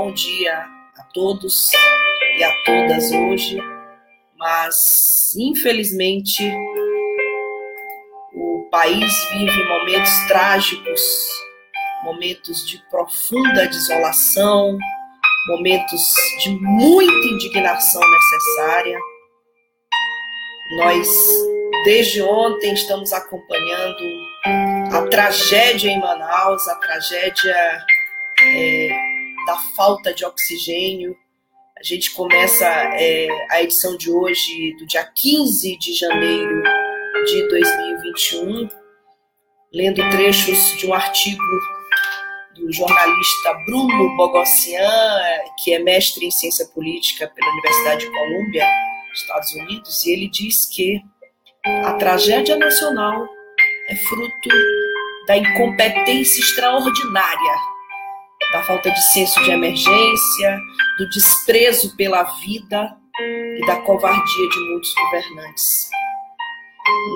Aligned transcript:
bom 0.00 0.14
dia 0.14 0.64
a 0.96 1.02
todos 1.12 1.70
e 2.38 2.42
a 2.42 2.50
todas 2.64 3.12
hoje, 3.12 3.58
mas 4.38 5.34
infelizmente 5.36 6.42
o 8.34 8.66
país 8.70 9.12
vive 9.30 9.62
momentos 9.68 10.10
trágicos, 10.26 11.02
momentos 12.02 12.66
de 12.66 12.82
profunda 12.90 13.66
desolação, 13.66 14.78
momentos 15.48 16.02
de 16.42 16.48
muita 16.48 17.26
indignação 17.34 18.00
necessária. 18.00 18.98
Nós, 20.78 21.08
desde 21.84 22.22
ontem, 22.22 22.72
estamos 22.72 23.12
acompanhando 23.12 24.02
a 24.94 25.02
tragédia 25.10 25.90
em 25.90 26.00
Manaus, 26.00 26.66
a 26.68 26.76
tragédia 26.76 27.84
é, 28.42 29.09
da 29.50 29.56
falta 29.74 30.14
de 30.14 30.24
oxigênio. 30.24 31.16
A 31.76 31.82
gente 31.82 32.12
começa 32.12 32.64
é, 32.64 33.26
a 33.50 33.60
edição 33.62 33.96
de 33.96 34.08
hoje, 34.08 34.76
do 34.78 34.86
dia 34.86 35.04
15 35.04 35.76
de 35.76 35.94
janeiro 35.94 36.62
de 37.26 37.48
2021, 37.48 38.68
lendo 39.72 40.08
trechos 40.10 40.76
de 40.78 40.86
um 40.86 40.94
artigo 40.94 41.42
do 42.54 42.72
jornalista 42.72 43.54
Bruno 43.66 44.16
Bogossian, 44.16 44.88
que 45.64 45.74
é 45.74 45.80
mestre 45.80 46.26
em 46.26 46.30
ciência 46.30 46.66
política 46.66 47.26
pela 47.26 47.50
Universidade 47.50 48.06
de 48.06 48.12
Colômbia, 48.12 48.68
Estados 49.12 49.52
Unidos, 49.52 50.06
e 50.06 50.12
ele 50.12 50.28
diz 50.28 50.66
que 50.66 51.00
a 51.84 51.94
tragédia 51.94 52.56
nacional 52.56 53.26
é 53.88 53.96
fruto 53.96 54.48
da 55.26 55.36
incompetência 55.36 56.40
extraordinária 56.40 57.69
da 58.52 58.62
falta 58.64 58.90
de 58.90 59.02
senso 59.12 59.42
de 59.44 59.50
emergência, 59.50 60.58
do 60.98 61.08
desprezo 61.10 61.96
pela 61.96 62.22
vida 62.40 62.96
e 63.20 63.66
da 63.66 63.76
covardia 63.82 64.48
de 64.48 64.58
muitos 64.70 64.92
governantes. 64.94 65.90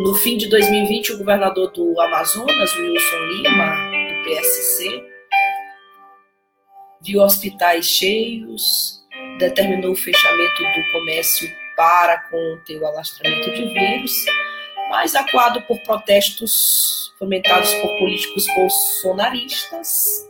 No 0.02 0.14
fim 0.14 0.36
de 0.36 0.48
2020, 0.48 1.14
o 1.14 1.18
governador 1.18 1.70
do 1.72 2.00
Amazonas, 2.00 2.76
Wilson 2.76 3.24
Lima, 3.30 3.74
do 3.90 4.24
PSC, 4.24 5.04
viu 7.02 7.20
hospitais 7.20 7.86
cheios, 7.86 9.02
determinou 9.38 9.92
o 9.92 9.96
fechamento 9.96 10.62
do 10.62 10.92
comércio 10.92 11.50
para 11.76 12.18
conter 12.30 12.80
o 12.80 12.86
alastramento 12.86 13.50
de 13.50 13.66
vírus, 13.72 14.24
mas 14.88 15.14
acuado 15.14 15.60
por 15.62 15.78
protestos 15.80 17.12
fomentados 17.18 17.72
por 17.74 17.98
políticos 17.98 18.46
bolsonaristas, 18.54 20.28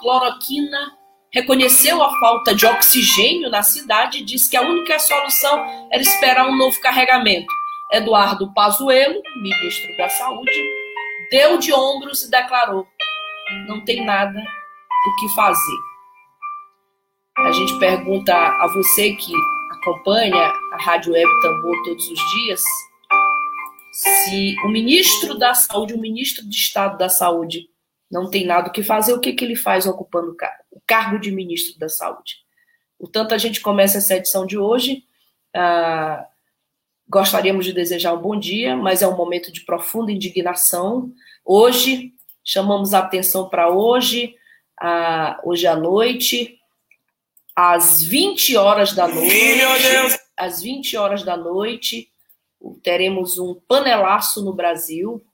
Cloroquina 0.00 0.96
reconheceu 1.30 2.02
a 2.02 2.18
falta 2.18 2.54
de 2.54 2.64
oxigênio 2.64 3.50
na 3.50 3.62
cidade 3.62 4.20
e 4.20 4.24
disse 4.24 4.48
que 4.48 4.56
a 4.56 4.62
única 4.62 4.98
solução 4.98 5.88
era 5.92 6.00
esperar 6.00 6.48
um 6.48 6.56
novo 6.56 6.80
carregamento. 6.80 7.57
Eduardo 7.92 8.52
Pazuello, 8.52 9.22
ministro 9.42 9.96
da 9.96 10.08
Saúde, 10.08 10.62
deu 11.30 11.58
de 11.58 11.72
ombros 11.72 12.22
e 12.22 12.30
declarou: 12.30 12.86
não 13.66 13.84
tem 13.84 14.04
nada 14.04 14.38
o 14.38 15.16
que 15.20 15.34
fazer. 15.34 15.78
A 17.38 17.52
gente 17.52 17.78
pergunta 17.78 18.34
a 18.34 18.66
você 18.68 19.14
que 19.14 19.32
acompanha 19.78 20.52
a 20.72 20.76
Rádio 20.82 21.12
Web 21.12 21.40
Tambor 21.40 21.82
todos 21.84 22.10
os 22.10 22.20
dias, 22.32 22.62
se 23.92 24.56
o 24.64 24.68
ministro 24.68 25.38
da 25.38 25.54
Saúde, 25.54 25.94
o 25.94 26.00
ministro 26.00 26.48
de 26.48 26.56
Estado 26.56 26.98
da 26.98 27.08
Saúde, 27.08 27.68
não 28.10 28.28
tem 28.28 28.44
nada 28.44 28.68
o 28.68 28.72
que 28.72 28.82
fazer, 28.82 29.12
o 29.12 29.20
que, 29.20 29.32
que 29.32 29.44
ele 29.44 29.56
faz 29.56 29.86
ocupando 29.86 30.36
o 30.70 30.80
cargo 30.86 31.18
de 31.18 31.30
ministro 31.30 31.78
da 31.78 31.88
Saúde? 31.88 32.36
Portanto, 32.98 33.34
a 33.34 33.38
gente 33.38 33.60
começa 33.60 33.98
essa 33.98 34.16
edição 34.16 34.44
de 34.44 34.58
hoje. 34.58 35.04
Uh, 35.54 36.24
Gostaríamos 37.10 37.64
de 37.64 37.72
desejar 37.72 38.12
um 38.12 38.20
bom 38.20 38.38
dia, 38.38 38.76
mas 38.76 39.00
é 39.00 39.08
um 39.08 39.16
momento 39.16 39.50
de 39.50 39.62
profunda 39.62 40.12
indignação. 40.12 41.10
Hoje, 41.42 42.12
chamamos 42.44 42.92
a 42.92 42.98
atenção 42.98 43.48
para 43.48 43.70
hoje, 43.70 44.34
a, 44.78 45.40
hoje 45.42 45.66
à 45.66 45.74
noite, 45.74 46.58
às 47.56 48.02
20 48.02 48.58
horas 48.58 48.92
da 48.92 49.08
noite. 49.08 49.32
Às 50.36 50.60
20 50.60 50.96
horas 50.98 51.22
da 51.22 51.34
noite, 51.34 52.12
teremos 52.82 53.38
um 53.38 53.54
panelaço 53.54 54.44
no 54.44 54.52
Brasil, 54.52 55.24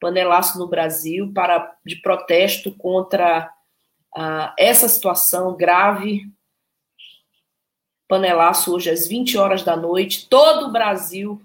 panelaço 0.00 0.58
no 0.58 0.66
Brasil 0.66 1.30
para 1.34 1.76
de 1.84 1.96
protesto 1.96 2.74
contra 2.76 3.50
uh, 4.16 4.52
essa 4.58 4.88
situação 4.88 5.54
grave 5.54 6.22
panelaço 8.08 8.74
hoje 8.74 8.90
às 8.90 9.06
20 9.06 9.38
horas 9.38 9.62
da 9.62 9.76
noite. 9.76 10.28
Todo 10.28 10.66
o 10.66 10.72
Brasil 10.72 11.40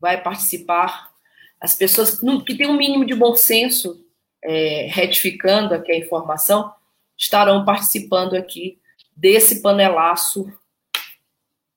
vai 0.00 0.20
participar. 0.20 1.12
As 1.60 1.74
pessoas 1.74 2.20
que 2.44 2.54
têm 2.54 2.68
um 2.68 2.76
mínimo 2.76 3.04
de 3.04 3.14
bom 3.14 3.34
senso, 3.36 4.04
é, 4.42 4.88
retificando 4.90 5.74
aqui 5.74 5.92
a 5.92 5.98
informação, 5.98 6.72
estarão 7.16 7.64
participando 7.64 8.34
aqui 8.34 8.78
desse 9.16 9.62
panelaço 9.62 10.50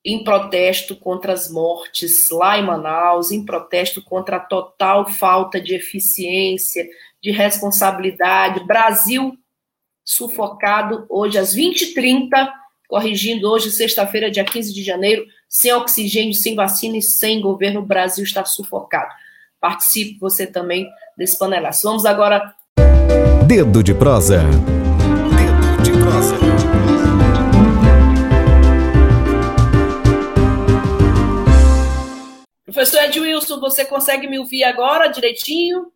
em 0.04 0.24
protesto 0.24 0.96
contra 0.96 1.34
as 1.34 1.50
mortes 1.50 2.30
lá 2.30 2.58
em 2.60 2.64
Manaus, 2.64 3.32
em 3.32 3.44
protesto 3.44 4.04
contra 4.04 4.38
a 4.38 4.40
total 4.40 5.10
falta 5.10 5.60
de 5.60 5.74
eficiência, 5.74 6.88
de 7.22 7.32
responsabilidade. 7.32 8.66
Brasil 8.66 9.36
sufocado 10.04 11.06
hoje 11.10 11.40
às 11.40 11.56
20h30 11.56 12.52
corrigindo 12.88 13.50
hoje, 13.50 13.72
sexta-feira, 13.72 14.32
dia 14.32 14.44
15 14.44 14.74
de 14.74 14.84
janeiro, 14.84 15.26
sem 15.48 15.74
oxigênio, 15.74 16.34
sem 16.34 16.56
vacina 16.56 16.98
e 16.98 17.02
sem 17.02 17.42
governo, 17.42 17.82
o 17.82 17.86
Brasil 17.86 18.24
está 18.24 18.44
sufocado. 18.46 19.10
Participe 19.60 20.20
você 20.20 20.46
também 20.46 20.88
desse 21.18 21.38
panelaço. 21.38 21.88
Vamos 21.88 22.06
agora. 22.06 22.54
Dedo 23.48 23.84
de 23.84 23.94
prosa. 23.94 24.44
Dedo 24.44 25.84
de 25.84 25.92
prosa. 25.92 26.36
Professor 32.66 33.04
Edwilson, 33.04 33.60
você 33.60 33.86
consegue 33.86 34.28
me 34.28 34.38
ouvir 34.38 34.64
agora 34.66 35.08
direitinho? 35.08 35.92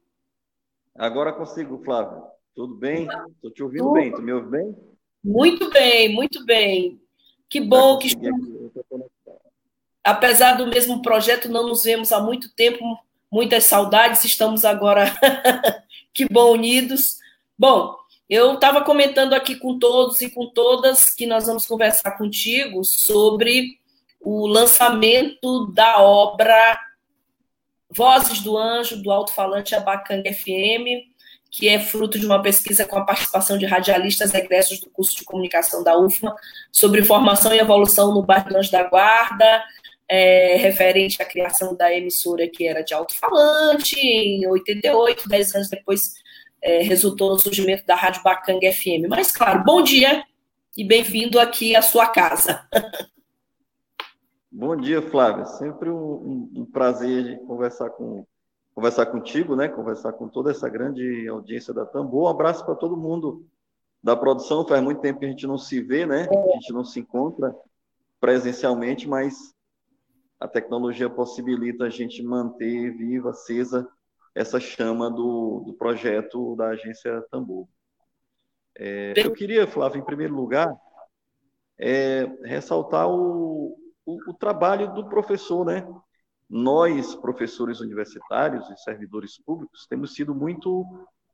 Agora 0.96 1.34
consigo, 1.34 1.82
Flávio. 1.84 2.24
Tudo 2.56 2.76
bem? 2.76 3.08
Estou 3.36 3.52
te 3.52 3.64
ouvindo 3.64 3.84
Tudo. 3.84 3.94
bem. 3.94 4.12
Tu 4.12 4.22
me 4.22 4.32
ouve 4.34 4.50
bem? 4.50 4.76
Muito 5.24 5.70
bem, 5.70 6.14
muito 6.14 6.46
bem. 6.46 7.00
Que 7.50 7.60
bom 7.60 7.98
que 7.98 8.10
apesar 10.04 10.54
do 10.54 10.68
mesmo 10.68 11.02
projeto, 11.02 11.50
não 11.50 11.68
nos 11.68 11.84
vemos 11.84 12.12
há 12.12 12.20
muito 12.20 12.54
tempo, 12.54 12.84
muitas 13.32 13.66
saudades, 13.66 14.24
estamos 14.24 14.66
agora, 14.66 15.14
que 16.14 16.26
bom, 16.26 16.54
unidos. 16.54 17.18
Bom, 17.58 17.96
eu 18.30 18.56
estava 18.56 18.84
comentando 18.84 19.34
aqui 19.34 19.56
com 19.56 19.78
todos 19.78 20.22
e 20.22 20.30
com 20.30 20.48
todas 20.48 21.14
que 21.14 21.26
nós 21.26 21.46
vamos 21.46 21.66
conversar 21.66 22.12
contigo 22.12 22.84
sobre 22.84 23.80
o 24.20 24.48
lançamento 24.48 25.68
da 25.74 26.02
obra 26.02 26.80
Vozes 27.92 28.42
do 28.42 28.58
Anjo, 28.58 29.02
do 29.02 29.12
Alto-Falante 29.12 29.74
Abacanga 29.74 30.32
FM, 30.32 31.10
que 31.52 31.68
é 31.68 31.80
fruto 31.80 32.20
de 32.20 32.26
uma 32.26 32.42
pesquisa 32.42 32.86
com 32.86 32.98
a 32.98 33.06
participação 33.06 33.58
de 33.58 33.66
radialistas 33.66 34.34
egressos 34.34 34.80
do 34.80 34.90
curso 34.90 35.16
de 35.16 35.26
comunicação 35.26 35.84
da 35.84 35.98
UFMA 35.98 36.36
sobre 36.72 37.04
formação 37.04 37.54
e 37.54 37.60
evolução 37.60 38.14
no 38.14 38.22
bairro 38.22 38.56
Anjo 38.56 38.72
da 38.72 38.84
Guarda, 38.84 39.64
é, 40.08 40.56
referente 40.58 41.22
à 41.22 41.26
criação 41.26 41.76
da 41.76 41.94
emissora 41.94 42.48
que 42.48 42.68
era 42.68 42.84
de 42.84 42.94
alto-falante, 42.94 44.00
em 44.00 44.48
88, 44.48 45.28
10 45.28 45.56
anos 45.56 45.70
depois 45.70 46.14
é, 46.62 46.82
resultou 46.82 47.30
no 47.30 47.40
surgimento 47.40 47.86
da 47.86 47.96
Rádio 47.96 48.24
Bacanga 48.24 48.72
FM. 48.72 49.08
Mas, 49.08 49.32
claro, 49.32 49.64
bom 49.64 49.82
dia 49.82 50.24
e 50.78 50.84
bem-vindo 50.84 51.40
aqui 51.40 51.76
à 51.76 51.82
sua 51.82 52.08
casa. 52.08 52.68
Bom 54.52 54.76
dia, 54.76 55.02
Flávia. 55.02 55.46
Sempre 55.46 55.90
um, 55.90 56.50
um, 56.56 56.66
prazer 56.66 57.40
conversar 57.46 57.92
com 57.92 58.26
conversar 58.80 59.08
contigo, 59.08 59.58
né? 59.58 59.68
Conversar 59.68 60.14
com 60.14 60.30
toda 60.30 60.52
essa 60.52 60.70
grande 60.70 61.28
audiência 61.28 61.74
da 61.74 61.86
Tambor. 61.86 62.24
Um 62.24 62.28
abraço 62.28 62.66
para 62.66 62.76
todo 62.76 62.96
mundo 62.96 63.46
da 64.02 64.16
produção. 64.16 64.66
Faz 64.66 64.82
muito 64.82 65.02
tempo 65.02 65.20
que 65.20 65.26
a 65.26 65.30
gente 65.30 65.46
não 65.46 65.58
se 65.58 65.82
vê, 65.82 66.06
né? 66.06 66.30
A 66.32 66.54
gente 66.54 66.72
não 66.72 66.86
se 66.86 67.02
encontra 67.02 67.54
presencialmente, 68.22 69.06
mas 69.06 69.54
a 70.40 70.48
tecnologia 70.48 71.10
possibilita 71.10 71.84
a 71.84 71.90
gente 71.90 72.24
manter 72.24 72.96
viva, 72.96 73.32
acesa 73.32 73.86
essa 74.34 74.62
chama 74.62 75.12
do, 75.12 75.62
do 75.66 75.74
projeto 75.74 76.56
da 76.56 76.70
agência 76.70 77.22
Tambor. 77.30 77.68
É, 78.78 79.14
eu 79.18 79.34
queria, 79.34 79.68
Flávio, 79.68 80.00
em 80.00 80.06
primeiro 80.06 80.34
lugar, 80.34 80.74
é, 81.78 82.24
ressaltar 82.46 83.10
o, 83.10 83.78
o, 84.06 84.32
o, 84.32 84.34
trabalho 84.34 84.94
do 84.94 85.10
professor, 85.10 85.66
né? 85.66 85.86
Nós, 86.50 87.16
professores 87.16 87.80
universitários 87.80 88.70
e 88.70 88.78
servidores 88.78 89.38
públicos, 89.38 89.86
temos 89.88 90.14
sido 90.14 90.34
muito 90.34 90.86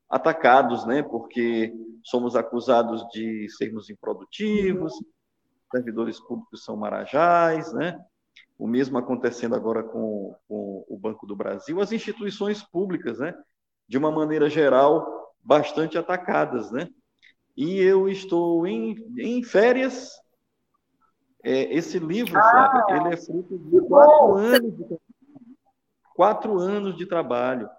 atacados, 0.10 0.86
né? 0.86 1.02
Porque 1.02 1.74
somos 2.04 2.36
acusados 2.36 3.08
de 3.10 3.48
sermos 3.50 3.90
improdutivos, 3.90 4.94
servidores 5.72 6.20
públicos 6.20 6.64
são 6.64 6.76
marajás, 6.76 7.74
né? 7.74 8.00
o 8.58 8.68
mesmo 8.68 8.98
acontecendo 8.98 9.56
agora 9.56 9.84
com, 9.84 10.36
com, 10.48 10.86
o 10.88 10.98
Banco 10.98 11.26
do 11.28 11.36
Brasil, 11.36 11.82
as 11.82 11.92
instituições 11.92 12.64
públicas, 12.64 13.20
né, 13.20 13.34
de 13.88 13.98
uma 13.98 14.12
maneira 14.12 14.50
geral, 14.50 15.34
bastante 15.44 15.98
atacadas, 15.98 16.72
né? 16.72 16.88
E 17.56 17.80
eu 17.80 18.10
estou 18.10 18.66
em, 18.66 18.96
em 19.18 19.44
férias. 19.44 20.12
É, 21.44 21.74
esse 21.76 22.00
livro, 22.00 22.38
ah, 22.38 22.86
ele 22.90 23.14
é 23.14 23.18
fruto 23.18 23.58
de 23.58 23.80
quatro 23.82 24.36
anos 24.36 24.76
de, 24.76 24.98
quatro 26.16 26.58
anos 26.58 26.96
de 26.96 27.06
trabalho. 27.06 27.70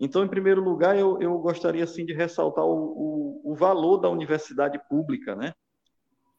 Então, 0.00 0.24
em 0.24 0.28
primeiro 0.28 0.62
lugar, 0.62 0.96
eu, 0.96 1.20
eu 1.20 1.38
gostaria 1.38 1.84
assim 1.84 2.04
de 2.04 2.14
ressaltar 2.14 2.64
o, 2.64 3.40
o, 3.44 3.52
o 3.52 3.54
valor 3.54 3.98
da 3.98 4.08
universidade 4.08 4.80
pública, 4.88 5.36
né? 5.36 5.52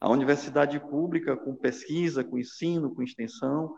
a 0.04 0.10
universidade 0.10 0.78
pública 0.78 1.34
com 1.34 1.54
pesquisa, 1.54 2.22
com 2.22 2.38
ensino, 2.38 2.94
com 2.94 3.02
extensão, 3.02 3.74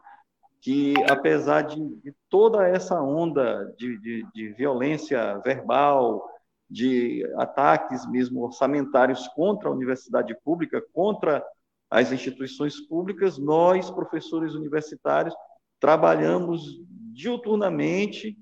que 0.60 0.92
apesar 1.08 1.62
de, 1.62 1.76
de 2.02 2.12
toda 2.28 2.66
essa 2.66 3.00
onda 3.00 3.72
de, 3.78 3.96
de, 4.00 4.26
de, 4.34 4.48
violência 4.54 5.38
verbal, 5.38 6.28
de 6.68 7.24
ataques 7.36 8.04
mesmo 8.10 8.42
orçamentários 8.42 9.28
contra 9.28 9.68
a 9.68 9.72
universidade 9.72 10.36
pública, 10.42 10.82
contra 10.92 11.44
as 11.88 12.10
instituições 12.10 12.80
públicas, 12.80 13.38
nós, 13.38 13.88
professores 13.88 14.54
universitários, 14.54 15.34
trabalhamos 15.78 16.80
diuturnamente 17.16 18.36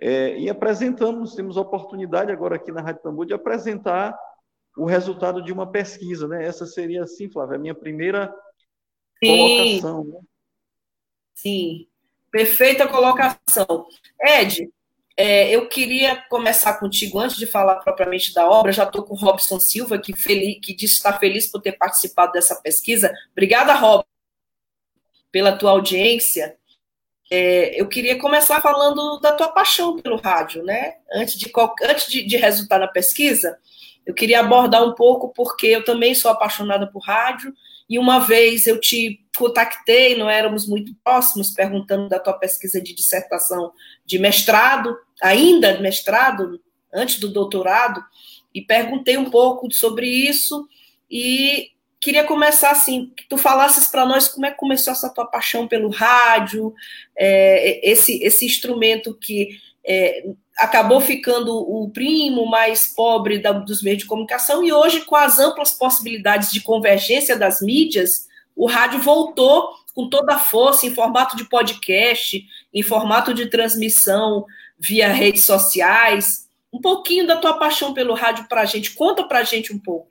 é, 0.00 0.38
e 0.38 0.48
apresentamos, 0.48 1.34
temos 1.34 1.58
oportunidade 1.58 2.32
agora 2.32 2.56
aqui 2.56 2.72
na 2.72 2.80
Rádio 2.80 3.02
Tambor 3.02 3.26
de 3.26 3.34
apresentar 3.34 4.18
o 4.76 4.86
resultado 4.86 5.42
de 5.42 5.52
uma 5.52 5.70
pesquisa, 5.70 6.26
né? 6.26 6.44
Essa 6.44 6.64
seria, 6.64 7.02
assim, 7.02 7.28
Flávia, 7.28 7.56
a 7.56 7.60
minha 7.60 7.74
primeira 7.74 8.34
Sim. 9.22 9.36
colocação. 9.36 10.04
Né? 10.04 10.20
Sim, 11.34 11.86
perfeita 12.30 12.88
colocação. 12.88 13.86
Ed, 14.18 14.70
é, 15.16 15.50
eu 15.50 15.68
queria 15.68 16.16
começar 16.30 16.78
contigo, 16.78 17.18
antes 17.18 17.36
de 17.36 17.46
falar 17.46 17.76
propriamente 17.80 18.32
da 18.32 18.48
obra, 18.48 18.72
já 18.72 18.84
estou 18.84 19.04
com 19.04 19.14
o 19.14 19.18
Robson 19.18 19.60
Silva, 19.60 19.98
que, 19.98 20.16
feliz, 20.16 20.58
que 20.64 20.74
disse 20.74 20.94
estar 20.94 21.18
feliz 21.18 21.46
por 21.50 21.60
ter 21.60 21.72
participado 21.72 22.32
dessa 22.32 22.54
pesquisa. 22.62 23.12
Obrigada, 23.32 23.74
Rob, 23.74 24.02
pela 25.30 25.58
tua 25.58 25.72
audiência. 25.72 26.56
É, 27.30 27.80
eu 27.80 27.86
queria 27.86 28.18
começar 28.18 28.60
falando 28.60 29.20
da 29.20 29.32
tua 29.32 29.48
paixão 29.48 29.96
pelo 29.96 30.16
rádio, 30.16 30.64
né? 30.64 30.94
Antes 31.12 31.38
de, 31.38 31.50
antes 31.84 32.08
de, 32.08 32.26
de 32.26 32.36
resultar 32.36 32.80
na 32.80 32.88
pesquisa, 32.88 33.56
eu 34.04 34.12
queria 34.12 34.40
abordar 34.40 34.82
um 34.82 34.94
pouco, 34.94 35.32
porque 35.32 35.68
eu 35.68 35.84
também 35.84 36.12
sou 36.14 36.30
apaixonada 36.30 36.88
por 36.88 36.98
rádio, 36.98 37.54
e 37.88 37.98
uma 37.98 38.18
vez 38.18 38.66
eu 38.66 38.80
te 38.80 39.24
contactei, 39.36 40.16
não 40.16 40.28
éramos 40.28 40.66
muito 40.66 40.92
próximos, 41.04 41.50
perguntando 41.50 42.08
da 42.08 42.18
tua 42.18 42.34
pesquisa 42.34 42.80
de 42.80 42.94
dissertação 42.94 43.72
de 44.04 44.18
mestrado, 44.18 44.96
ainda 45.22 45.80
mestrado, 45.80 46.60
antes 46.92 47.20
do 47.20 47.28
doutorado, 47.28 48.04
e 48.52 48.60
perguntei 48.60 49.16
um 49.16 49.30
pouco 49.30 49.72
sobre 49.72 50.06
isso, 50.08 50.68
e 51.08 51.70
queria 52.00 52.24
começar 52.24 52.70
assim, 52.70 53.12
que 53.14 53.28
tu 53.28 53.36
falasses 53.36 53.86
para 53.86 54.06
nós 54.06 54.26
como 54.26 54.46
é 54.46 54.50
que 54.50 54.56
começou 54.56 54.92
essa 54.92 55.12
tua 55.12 55.26
paixão 55.26 55.68
pelo 55.68 55.90
rádio, 55.90 56.74
é, 57.16 57.88
esse, 57.88 58.22
esse 58.22 58.46
instrumento 58.46 59.14
que 59.14 59.50
é, 59.84 60.24
acabou 60.56 61.00
ficando 61.00 61.54
o 61.54 61.90
primo 61.90 62.46
mais 62.46 62.86
pobre 62.94 63.38
da, 63.38 63.52
dos 63.52 63.82
meios 63.82 63.98
de 63.98 64.06
comunicação, 64.06 64.64
e 64.64 64.72
hoje, 64.72 65.02
com 65.02 65.16
as 65.16 65.38
amplas 65.38 65.72
possibilidades 65.72 66.50
de 66.50 66.60
convergência 66.60 67.36
das 67.36 67.60
mídias, 67.60 68.26
o 68.56 68.66
rádio 68.66 69.00
voltou 69.00 69.70
com 69.94 70.08
toda 70.08 70.34
a 70.34 70.38
força 70.38 70.86
em 70.86 70.94
formato 70.94 71.36
de 71.36 71.44
podcast, 71.44 72.42
em 72.72 72.82
formato 72.82 73.34
de 73.34 73.46
transmissão 73.46 74.46
via 74.78 75.08
redes 75.08 75.44
sociais. 75.44 76.48
Um 76.72 76.80
pouquinho 76.80 77.26
da 77.26 77.36
tua 77.36 77.54
paixão 77.54 77.92
pelo 77.92 78.14
rádio 78.14 78.46
para 78.48 78.62
a 78.62 78.64
gente, 78.64 78.92
conta 78.92 79.24
para 79.24 79.40
a 79.40 79.44
gente 79.44 79.72
um 79.72 79.78
pouco. 79.78 80.09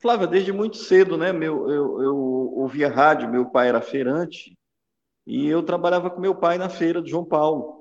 Flávia, 0.00 0.26
desde 0.26 0.52
muito 0.52 0.76
cedo, 0.76 1.16
né? 1.16 1.32
Meu, 1.32 1.70
eu, 1.70 2.02
eu 2.02 2.16
ouvia 2.56 2.88
rádio, 2.88 3.30
meu 3.30 3.50
pai 3.50 3.68
era 3.68 3.82
feirante, 3.82 4.56
e 5.26 5.46
eu 5.46 5.62
trabalhava 5.62 6.10
com 6.10 6.20
meu 6.20 6.34
pai 6.34 6.58
na 6.58 6.68
feira 6.68 7.02
de 7.02 7.10
João 7.10 7.24
Paulo. 7.24 7.78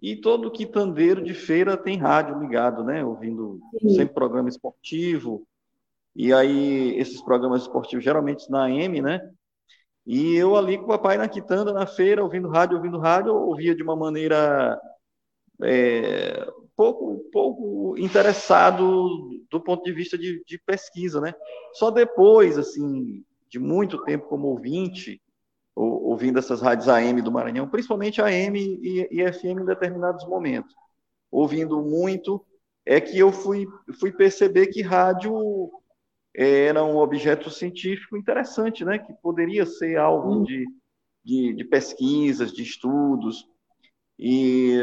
E 0.00 0.16
todo 0.16 0.50
quitandeiro 0.50 1.22
de 1.22 1.34
feira 1.34 1.76
tem 1.76 1.96
rádio 1.96 2.38
ligado, 2.38 2.82
né? 2.82 3.04
Ouvindo 3.04 3.60
Sim. 3.80 3.90
sempre 3.90 4.14
programa 4.14 4.48
esportivo. 4.48 5.46
E 6.14 6.32
aí, 6.32 6.98
esses 6.98 7.22
programas 7.22 7.62
esportivos 7.62 8.04
geralmente 8.04 8.50
na 8.50 8.64
AM, 8.64 9.00
né? 9.00 9.20
E 10.04 10.34
eu 10.34 10.56
ali 10.56 10.76
com 10.76 10.84
o 10.84 10.88
papai 10.88 11.16
na 11.16 11.28
quitanda, 11.28 11.72
na 11.72 11.86
feira, 11.86 12.22
ouvindo 12.22 12.48
rádio, 12.48 12.76
ouvindo 12.76 12.98
rádio, 12.98 13.34
ouvia 13.34 13.74
de 13.74 13.82
uma 13.82 13.94
maneira 13.94 14.80
é, 15.62 16.46
pouco, 16.76 17.18
pouco 17.30 17.98
interessado 17.98 19.42
do 19.50 19.60
ponto 19.60 19.82
de 19.84 19.92
vista 19.92 20.16
de, 20.16 20.42
de 20.44 20.58
pesquisa, 20.58 21.20
né? 21.20 21.34
Só 21.74 21.90
depois, 21.90 22.58
assim, 22.58 23.24
de 23.48 23.58
muito 23.58 24.02
tempo 24.04 24.26
como 24.28 24.48
ouvinte, 24.48 25.20
ouvindo 25.74 26.38
essas 26.38 26.60
rádios 26.60 26.88
AM 26.88 27.20
do 27.22 27.32
Maranhão, 27.32 27.68
principalmente 27.68 28.20
AM 28.20 28.58
e, 28.58 29.08
e 29.10 29.32
FM 29.32 29.62
em 29.62 29.64
determinados 29.64 30.26
momentos, 30.26 30.74
ouvindo 31.30 31.82
muito, 31.82 32.44
é 32.84 33.00
que 33.00 33.18
eu 33.18 33.32
fui, 33.32 33.66
fui 33.98 34.12
perceber 34.12 34.66
que 34.66 34.82
rádio 34.82 35.70
era 36.34 36.82
um 36.82 36.96
objeto 36.96 37.50
científico 37.50 38.16
interessante, 38.16 38.84
né? 38.84 38.98
que 38.98 39.12
poderia 39.22 39.66
ser 39.66 39.98
algo 39.98 40.36
hum. 40.36 40.42
de, 40.42 40.66
de, 41.24 41.54
de 41.54 41.64
pesquisas, 41.64 42.52
de 42.52 42.62
estudos. 42.62 43.46
E 44.18 44.78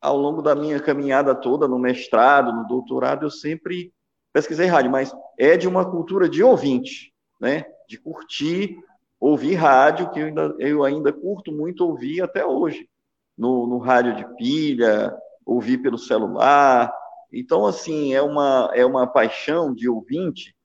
ao 0.00 0.16
longo 0.16 0.42
da 0.42 0.54
minha 0.54 0.80
caminhada 0.80 1.34
toda, 1.34 1.68
no 1.68 1.78
mestrado, 1.78 2.52
no 2.52 2.66
doutorado, 2.66 3.26
eu 3.26 3.30
sempre 3.30 3.92
pesquisei 4.32 4.66
rádio, 4.66 4.90
mas 4.90 5.14
é 5.38 5.56
de 5.56 5.68
uma 5.68 5.88
cultura 5.88 6.28
de 6.28 6.42
ouvinte, 6.42 7.12
né? 7.40 7.64
de 7.88 7.98
curtir 7.98 8.78
ouvir 9.20 9.54
rádio, 9.54 10.10
que 10.10 10.18
eu 10.18 10.26
ainda, 10.26 10.54
eu 10.58 10.84
ainda 10.84 11.12
curto 11.12 11.52
muito 11.52 11.86
ouvir 11.86 12.22
até 12.22 12.44
hoje, 12.44 12.88
no, 13.36 13.66
no 13.66 13.78
rádio 13.78 14.16
de 14.16 14.36
pilha, 14.36 15.14
ouvir 15.44 15.78
pelo 15.78 15.98
celular. 15.98 16.92
Então, 17.30 17.66
assim, 17.66 18.14
é 18.14 18.22
uma, 18.22 18.70
é 18.74 18.84
uma 18.84 19.06
paixão 19.06 19.74
de 19.74 19.88
ouvinte 19.88 20.56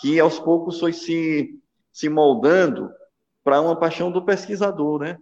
que 0.00 0.18
aos 0.18 0.40
poucos 0.40 0.80
foi 0.80 0.92
se, 0.92 1.56
se 1.92 2.08
moldando 2.08 2.90
para 3.44 3.60
uma 3.60 3.76
paixão 3.78 4.10
do 4.10 4.24
pesquisador, 4.24 5.00
né? 5.00 5.18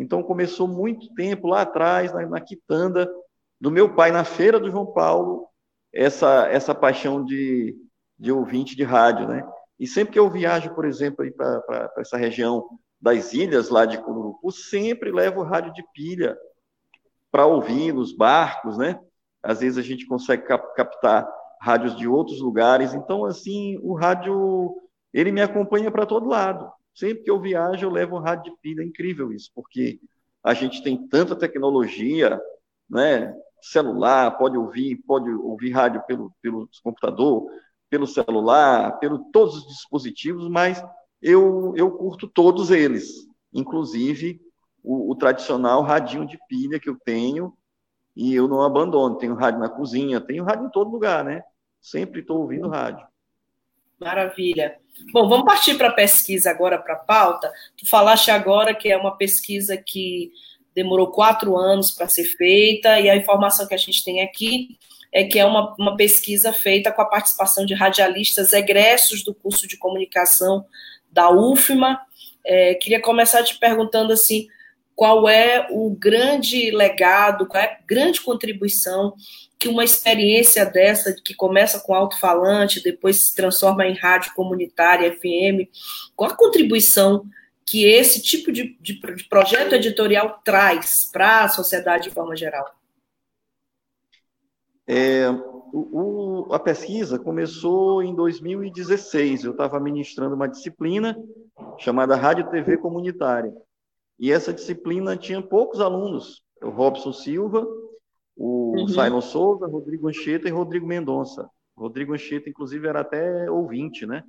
Então 0.00 0.22
começou 0.22 0.66
muito 0.66 1.12
tempo 1.14 1.46
lá 1.46 1.60
atrás, 1.60 2.10
na, 2.12 2.26
na 2.26 2.40
quitanda 2.40 3.08
do 3.60 3.70
meu 3.70 3.94
pai, 3.94 4.10
na 4.10 4.24
feira 4.24 4.58
do 4.58 4.70
João 4.70 4.86
Paulo, 4.86 5.46
essa, 5.92 6.48
essa 6.48 6.74
paixão 6.74 7.22
de, 7.22 7.76
de 8.18 8.32
ouvinte 8.32 8.74
de 8.74 8.82
rádio, 8.82 9.28
né? 9.28 9.46
E 9.78 9.86
sempre 9.86 10.14
que 10.14 10.18
eu 10.18 10.30
viajo, 10.30 10.74
por 10.74 10.86
exemplo, 10.86 11.30
para 11.32 11.92
essa 11.98 12.16
região 12.16 12.66
das 12.98 13.34
ilhas 13.34 13.68
lá 13.68 13.84
de 13.84 13.98
Cururupu, 13.98 14.50
sempre 14.50 15.12
levo 15.12 15.42
rádio 15.42 15.72
de 15.74 15.84
pilha 15.92 16.36
para 17.30 17.44
ouvir 17.44 17.92
nos 17.92 18.16
barcos, 18.16 18.78
né? 18.78 18.98
Às 19.42 19.60
vezes 19.60 19.76
a 19.76 19.82
gente 19.82 20.06
consegue 20.06 20.44
cap 20.44 20.74
captar 20.74 21.30
rádios 21.60 21.94
de 21.94 22.08
outros 22.08 22.40
lugares. 22.40 22.94
Então, 22.94 23.26
assim, 23.26 23.78
o 23.82 23.94
rádio, 23.94 24.74
ele 25.12 25.30
me 25.30 25.42
acompanha 25.42 25.90
para 25.90 26.06
todo 26.06 26.28
lado. 26.28 26.72
Sempre 27.00 27.24
que 27.24 27.30
eu 27.30 27.40
viajo, 27.40 27.86
eu 27.86 27.90
levo 27.90 28.16
um 28.16 28.20
rádio 28.20 28.52
de 28.52 28.60
pilha. 28.60 28.82
É 28.82 28.84
incrível 28.84 29.32
isso, 29.32 29.50
porque 29.54 29.98
a 30.44 30.52
gente 30.52 30.82
tem 30.82 31.08
tanta 31.08 31.34
tecnologia, 31.34 32.38
né? 32.88 33.34
Celular, 33.62 34.36
pode 34.36 34.58
ouvir, 34.58 34.96
pode 35.06 35.30
ouvir 35.30 35.70
rádio 35.70 36.02
pelo, 36.06 36.30
pelo 36.42 36.68
computador, 36.82 37.50
pelo 37.88 38.06
celular, 38.06 38.98
pelo 38.98 39.18
todos 39.32 39.56
os 39.56 39.66
dispositivos, 39.68 40.46
mas 40.50 40.84
eu, 41.22 41.72
eu 41.74 41.90
curto 41.90 42.28
todos 42.28 42.70
eles, 42.70 43.26
inclusive 43.50 44.38
o, 44.82 45.10
o, 45.10 45.14
tradicional 45.14 45.82
radinho 45.82 46.26
de 46.26 46.38
pilha 46.48 46.78
que 46.78 46.88
eu 46.88 46.98
tenho, 47.02 47.54
e 48.14 48.34
eu 48.34 48.46
não 48.46 48.60
abandono. 48.60 49.16
Tenho 49.16 49.34
rádio 49.34 49.60
na 49.60 49.70
cozinha, 49.70 50.20
tenho 50.20 50.44
rádio 50.44 50.66
em 50.66 50.70
todo 50.70 50.90
lugar, 50.90 51.24
né? 51.24 51.42
Sempre 51.80 52.20
estou 52.20 52.40
ouvindo 52.40 52.68
rádio. 52.68 53.06
Maravilha. 54.00 54.78
Bom, 55.12 55.28
vamos 55.28 55.44
partir 55.44 55.74
para 55.74 55.88
a 55.88 55.92
pesquisa 55.92 56.50
agora, 56.50 56.78
para 56.78 56.94
a 56.94 56.98
pauta. 56.98 57.52
Tu 57.76 57.86
falaste 57.86 58.30
agora 58.30 58.74
que 58.74 58.90
é 58.90 58.96
uma 58.96 59.16
pesquisa 59.16 59.76
que 59.76 60.32
demorou 60.74 61.10
quatro 61.10 61.56
anos 61.56 61.90
para 61.90 62.08
ser 62.08 62.24
feita, 62.24 62.98
e 62.98 63.10
a 63.10 63.16
informação 63.16 63.66
que 63.66 63.74
a 63.74 63.78
gente 63.78 64.02
tem 64.02 64.22
aqui 64.22 64.78
é 65.12 65.24
que 65.24 65.38
é 65.38 65.44
uma, 65.44 65.74
uma 65.78 65.96
pesquisa 65.96 66.52
feita 66.52 66.90
com 66.90 67.02
a 67.02 67.06
participação 67.06 67.66
de 67.66 67.74
radialistas 67.74 68.52
egressos 68.52 69.22
do 69.22 69.34
curso 69.34 69.68
de 69.68 69.76
comunicação 69.76 70.64
da 71.10 71.30
UFMA. 71.30 72.00
É, 72.44 72.74
queria 72.74 73.02
começar 73.02 73.42
te 73.42 73.58
perguntando 73.58 74.12
assim, 74.12 74.46
qual 74.94 75.28
é 75.28 75.66
o 75.70 75.90
grande 75.90 76.70
legado, 76.70 77.46
qual 77.46 77.62
é 77.62 77.66
a 77.66 77.78
grande 77.86 78.20
contribuição 78.20 79.14
que 79.60 79.68
uma 79.68 79.84
experiência 79.84 80.64
dessa, 80.64 81.14
que 81.22 81.34
começa 81.34 81.78
com 81.80 81.92
alto-falante, 81.94 82.82
depois 82.82 83.26
se 83.26 83.34
transforma 83.34 83.86
em 83.86 83.94
rádio 83.94 84.32
comunitária, 84.34 85.12
FM, 85.12 85.68
qual 86.16 86.30
a 86.30 86.36
contribuição 86.36 87.26
que 87.66 87.84
esse 87.84 88.22
tipo 88.22 88.50
de, 88.50 88.74
de, 88.80 88.98
de 88.98 89.24
projeto 89.24 89.74
editorial 89.74 90.40
traz 90.42 91.10
para 91.12 91.44
a 91.44 91.48
sociedade 91.48 92.08
de 92.08 92.14
forma 92.14 92.34
geral? 92.34 92.74
É, 94.86 95.28
o, 95.72 96.48
o, 96.48 96.54
a 96.54 96.58
pesquisa 96.58 97.18
começou 97.18 98.02
em 98.02 98.14
2016. 98.14 99.44
Eu 99.44 99.52
estava 99.52 99.78
ministrando 99.78 100.34
uma 100.34 100.48
disciplina 100.48 101.14
chamada 101.78 102.16
Rádio 102.16 102.50
TV 102.50 102.78
Comunitária. 102.78 103.54
E 104.18 104.32
essa 104.32 104.54
disciplina 104.54 105.18
tinha 105.18 105.42
poucos 105.42 105.80
alunos. 105.80 106.42
O 106.62 106.70
Robson 106.70 107.12
Silva, 107.12 107.66
o 108.42 108.72
uhum. 108.74 108.88
Simon 108.88 109.20
Souza, 109.20 109.66
Rodrigo 109.66 110.08
Anchieta 110.08 110.48
e 110.48 110.50
Rodrigo 110.50 110.86
Mendonça. 110.86 111.46
Rodrigo 111.76 112.14
Anchieta, 112.14 112.48
inclusive, 112.48 112.88
era 112.88 113.02
até 113.02 113.50
ouvinte, 113.50 114.06
né? 114.06 114.24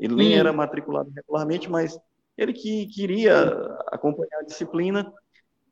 Ele 0.00 0.16
nem 0.16 0.32
uhum. 0.32 0.40
era 0.40 0.52
matriculado 0.52 1.12
regularmente, 1.14 1.70
mas 1.70 1.96
ele 2.36 2.52
que 2.52 2.86
queria 2.86 3.52
acompanhar 3.86 4.40
a 4.40 4.44
disciplina 4.44 5.12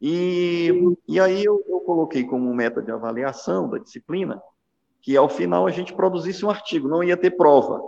e, 0.00 0.70
e 1.08 1.18
aí 1.18 1.44
eu, 1.44 1.64
eu 1.66 1.80
coloquei 1.80 2.22
como 2.22 2.54
meta 2.54 2.80
de 2.80 2.92
avaliação 2.92 3.68
da 3.68 3.78
disciplina 3.78 4.40
que 5.02 5.16
ao 5.16 5.28
final 5.28 5.66
a 5.66 5.70
gente 5.72 5.92
produzisse 5.92 6.46
um 6.46 6.50
artigo, 6.50 6.86
não 6.86 7.02
ia 7.02 7.16
ter 7.16 7.32
prova, 7.32 7.82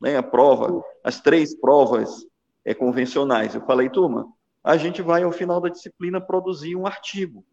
né? 0.00 0.16
A 0.16 0.22
prova, 0.22 0.84
as 1.02 1.20
três 1.20 1.52
provas 1.58 2.24
é, 2.64 2.74
convencionais. 2.74 3.56
Eu 3.56 3.62
falei, 3.62 3.90
turma, 3.90 4.28
a 4.62 4.76
gente 4.76 5.02
vai 5.02 5.24
ao 5.24 5.32
final 5.32 5.60
da 5.60 5.68
disciplina 5.68 6.20
produzir 6.20 6.76
um 6.76 6.86
artigo 6.86 7.44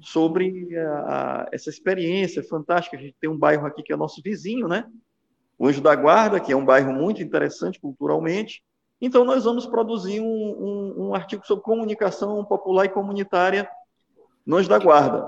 sobre 0.00 0.76
a, 0.76 0.90
a, 0.90 1.48
essa 1.52 1.70
experiência 1.70 2.42
fantástica. 2.42 2.96
A 2.96 3.00
gente 3.00 3.16
tem 3.20 3.30
um 3.30 3.38
bairro 3.38 3.66
aqui 3.66 3.82
que 3.82 3.92
é 3.92 3.96
nosso 3.96 4.20
vizinho, 4.22 4.68
né? 4.68 4.86
O 5.58 5.66
Anjo 5.66 5.80
da 5.80 5.94
Guarda, 5.94 6.40
que 6.40 6.52
é 6.52 6.56
um 6.56 6.64
bairro 6.64 6.92
muito 6.92 7.22
interessante 7.22 7.80
culturalmente, 7.80 8.62
então, 9.00 9.24
nós 9.24 9.44
vamos 9.44 9.66
produzir 9.66 10.20
um, 10.20 10.26
um, 10.26 10.94
um 11.06 11.14
artigo 11.14 11.46
sobre 11.46 11.64
comunicação 11.64 12.44
popular 12.44 12.84
e 12.84 12.90
comunitária 12.90 13.68
nos 14.44 14.68
da 14.68 14.78
Guarda. 14.78 15.26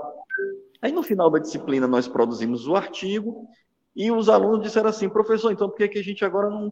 Aí, 0.79 0.91
no 0.91 1.01
final 1.01 1.29
da 1.29 1.39
disciplina, 1.39 1.87
nós 1.87 2.07
produzimos 2.07 2.67
o 2.67 2.75
artigo 2.75 3.47
e 3.95 4.11
os 4.11 4.29
alunos 4.29 4.61
disseram 4.61 4.89
assim, 4.89 5.09
professor, 5.09 5.51
então 5.51 5.69
por 5.69 5.77
que, 5.77 5.87
que 5.87 5.99
a 5.99 6.03
gente 6.03 6.23
agora 6.23 6.49
não... 6.49 6.71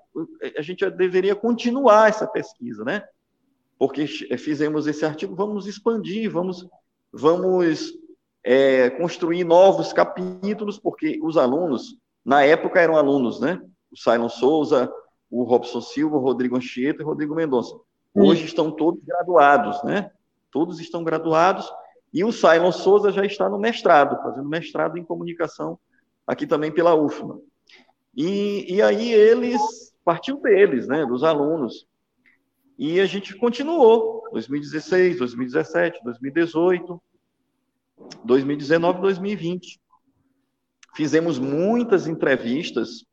A 0.56 0.62
gente 0.62 0.88
deveria 0.92 1.36
continuar 1.36 2.10
essa 2.10 2.28
pesquisa, 2.28 2.84
né? 2.84 3.04
Porque 3.80 4.06
fizemos 4.06 4.86
esse 4.86 5.04
artigo, 5.04 5.36
vamos 5.36 5.66
expandir, 5.66 6.30
vamos, 6.30 6.68
vamos 7.12 7.94
é, 8.44 8.89
construir 8.91 9.44
novos 9.44 9.94
capítulos, 9.94 10.80
porque 10.80 11.20
os 11.22 11.38
alunos, 11.38 11.98
na 12.24 12.44
época 12.44 12.80
eram 12.80 12.96
alunos, 12.96 13.39
né? 13.39 13.62
O 13.91 13.98
Silon 13.98 14.30
Souza, 14.30 14.91
o 15.30 15.44
Robson 15.44 15.82
Silva, 15.82 16.18
o 16.18 16.22
Rodrigo 16.22 16.58
Anchieta 16.58 17.01
e 17.01 17.06
o 17.06 17.08
Rodrigo 17.08 17.36
Mendonça. 17.36 17.75
Hoje 18.13 18.46
estão 18.46 18.72
todos 18.72 19.01
graduados, 19.03 19.82
né? 19.84 20.12
Todos 20.51 20.80
estão 20.80 21.03
graduados 21.03 21.72
e 22.13 22.24
o 22.24 22.32
Simon 22.32 22.72
Souza 22.72 23.12
já 23.12 23.25
está 23.25 23.50
no 23.50 23.58
mestrado, 23.58 24.22
fazendo 24.22 24.48
mestrado 24.48 24.98
em 24.98 25.03
comunicação 25.03 25.80
aqui 26.27 26.46
também 26.46 26.72
pela 26.72 26.94
UFMA. 26.94 27.39
E, 28.15 28.75
e 28.75 28.82
aí 28.82 29.13
eles, 29.13 29.62
partiu 30.03 30.38
deles, 30.41 30.88
né, 30.88 31.06
dos 31.06 31.24
alunos. 31.24 31.88
E 32.84 33.00
a 33.00 33.06
gente 33.06 33.36
continuou, 33.36 34.28
2016, 34.32 35.20
2017, 35.20 36.04
2018, 36.04 37.00
2019, 38.26 39.02
2020. 39.02 39.80
Fizemos 40.96 41.38
muitas 41.38 42.08
entrevistas 42.08 43.06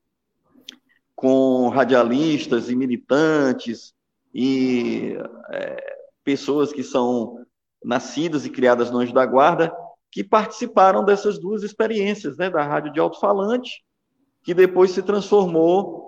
com 1.15 1.69
radialistas 1.69 2.71
e 2.71 2.75
militantes 2.75 3.93
e 4.35 5.19
é, 5.51 5.99
pessoas 6.25 6.73
que 6.73 6.83
são 6.83 7.45
nascidas 7.85 8.47
e 8.47 8.51
criadas 8.51 8.91
no 8.91 9.01
Anjo 9.01 9.13
da 9.13 9.27
Guarda, 9.27 9.71
que 10.11 10.25
participaram 10.25 11.05
dessas 11.05 11.39
duas 11.39 11.63
experiências, 11.63 12.39
né, 12.39 12.49
da 12.49 12.65
rádio 12.65 12.91
de 12.91 13.01
alto-falante, 13.01 13.85
que 14.43 14.55
depois 14.55 14.93
se 14.93 15.03
transformou 15.03 16.08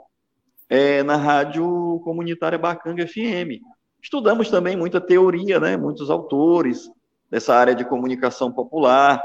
é, 0.71 1.03
na 1.03 1.17
rádio 1.17 2.01
comunitária 2.05 2.57
Bacanga 2.57 3.07
FM. 3.07 3.61
Estudamos 4.01 4.49
também 4.49 4.77
muita 4.77 5.01
teoria, 5.01 5.59
né, 5.59 5.77
muitos 5.77 6.09
autores 6.09 6.89
dessa 7.29 7.55
área 7.55 7.75
de 7.75 7.85
comunicação 7.85 8.53
popular, 8.53 9.23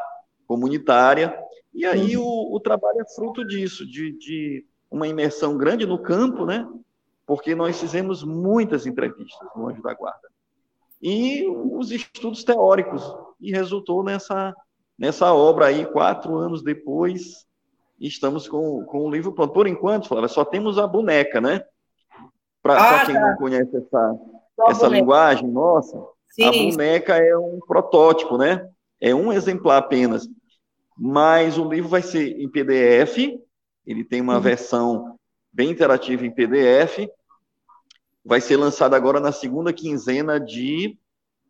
comunitária, 0.47 1.37
e 1.73 1.85
aí 1.85 2.17
o, 2.17 2.55
o 2.55 2.59
trabalho 2.59 3.01
é 3.01 3.15
fruto 3.15 3.45
disso, 3.45 3.85
de, 3.85 4.11
de 4.17 4.65
uma 4.89 5.07
imersão 5.07 5.57
grande 5.57 5.85
no 5.85 5.99
campo, 5.99 6.45
né? 6.45 6.67
Porque 7.25 7.53
nós 7.55 7.79
fizemos 7.79 8.23
muitas 8.23 8.85
entrevistas 8.85 9.47
no 9.55 9.67
Anjo 9.67 9.81
da 9.81 9.93
Guarda. 9.93 10.29
E 11.01 11.45
os 11.47 11.91
estudos 11.91 12.43
teóricos, 12.43 13.03
e 13.41 13.51
resultou 13.51 14.03
nessa, 14.03 14.55
nessa 14.97 15.33
obra 15.33 15.65
aí, 15.65 15.85
quatro 15.85 16.37
anos 16.37 16.63
depois, 16.63 17.45
estamos 17.99 18.47
com, 18.47 18.83
com 18.85 19.05
o 19.05 19.11
livro 19.11 19.31
pronto. 19.31 19.53
Por 19.53 19.67
enquanto, 19.67 20.07
Flávia, 20.07 20.27
só 20.27 20.43
temos 20.43 20.77
a 20.77 20.87
boneca, 20.87 21.39
né? 21.39 21.63
Para 22.61 23.01
ah, 23.01 23.05
quem 23.05 23.15
tá. 23.15 23.21
não 23.21 23.37
conhece 23.37 23.77
essa, 23.77 24.19
essa 24.67 24.87
linguagem 24.87 25.47
nossa, 25.47 26.03
Sim. 26.29 26.43
a 26.43 26.51
boneca 26.51 27.17
é 27.17 27.37
um 27.37 27.59
protótipo, 27.65 28.37
né? 28.37 28.67
É 28.99 29.13
um 29.13 29.31
exemplar 29.31 29.77
apenas. 29.77 30.27
Mas 30.97 31.57
o 31.57 31.69
livro 31.69 31.89
vai 31.89 32.01
ser 32.01 32.39
em 32.39 32.49
PDF, 32.49 33.17
ele 33.85 34.03
tem 34.03 34.21
uma 34.21 34.35
uhum. 34.35 34.41
versão 34.41 35.19
bem 35.51 35.69
interativa 35.69 36.25
em 36.25 36.31
PDF. 36.31 37.07
Vai 38.23 38.41
ser 38.41 38.57
lançado 38.57 38.95
agora 38.95 39.19
na 39.19 39.31
segunda 39.31 39.71
quinzena 39.71 40.39
de 40.39 40.97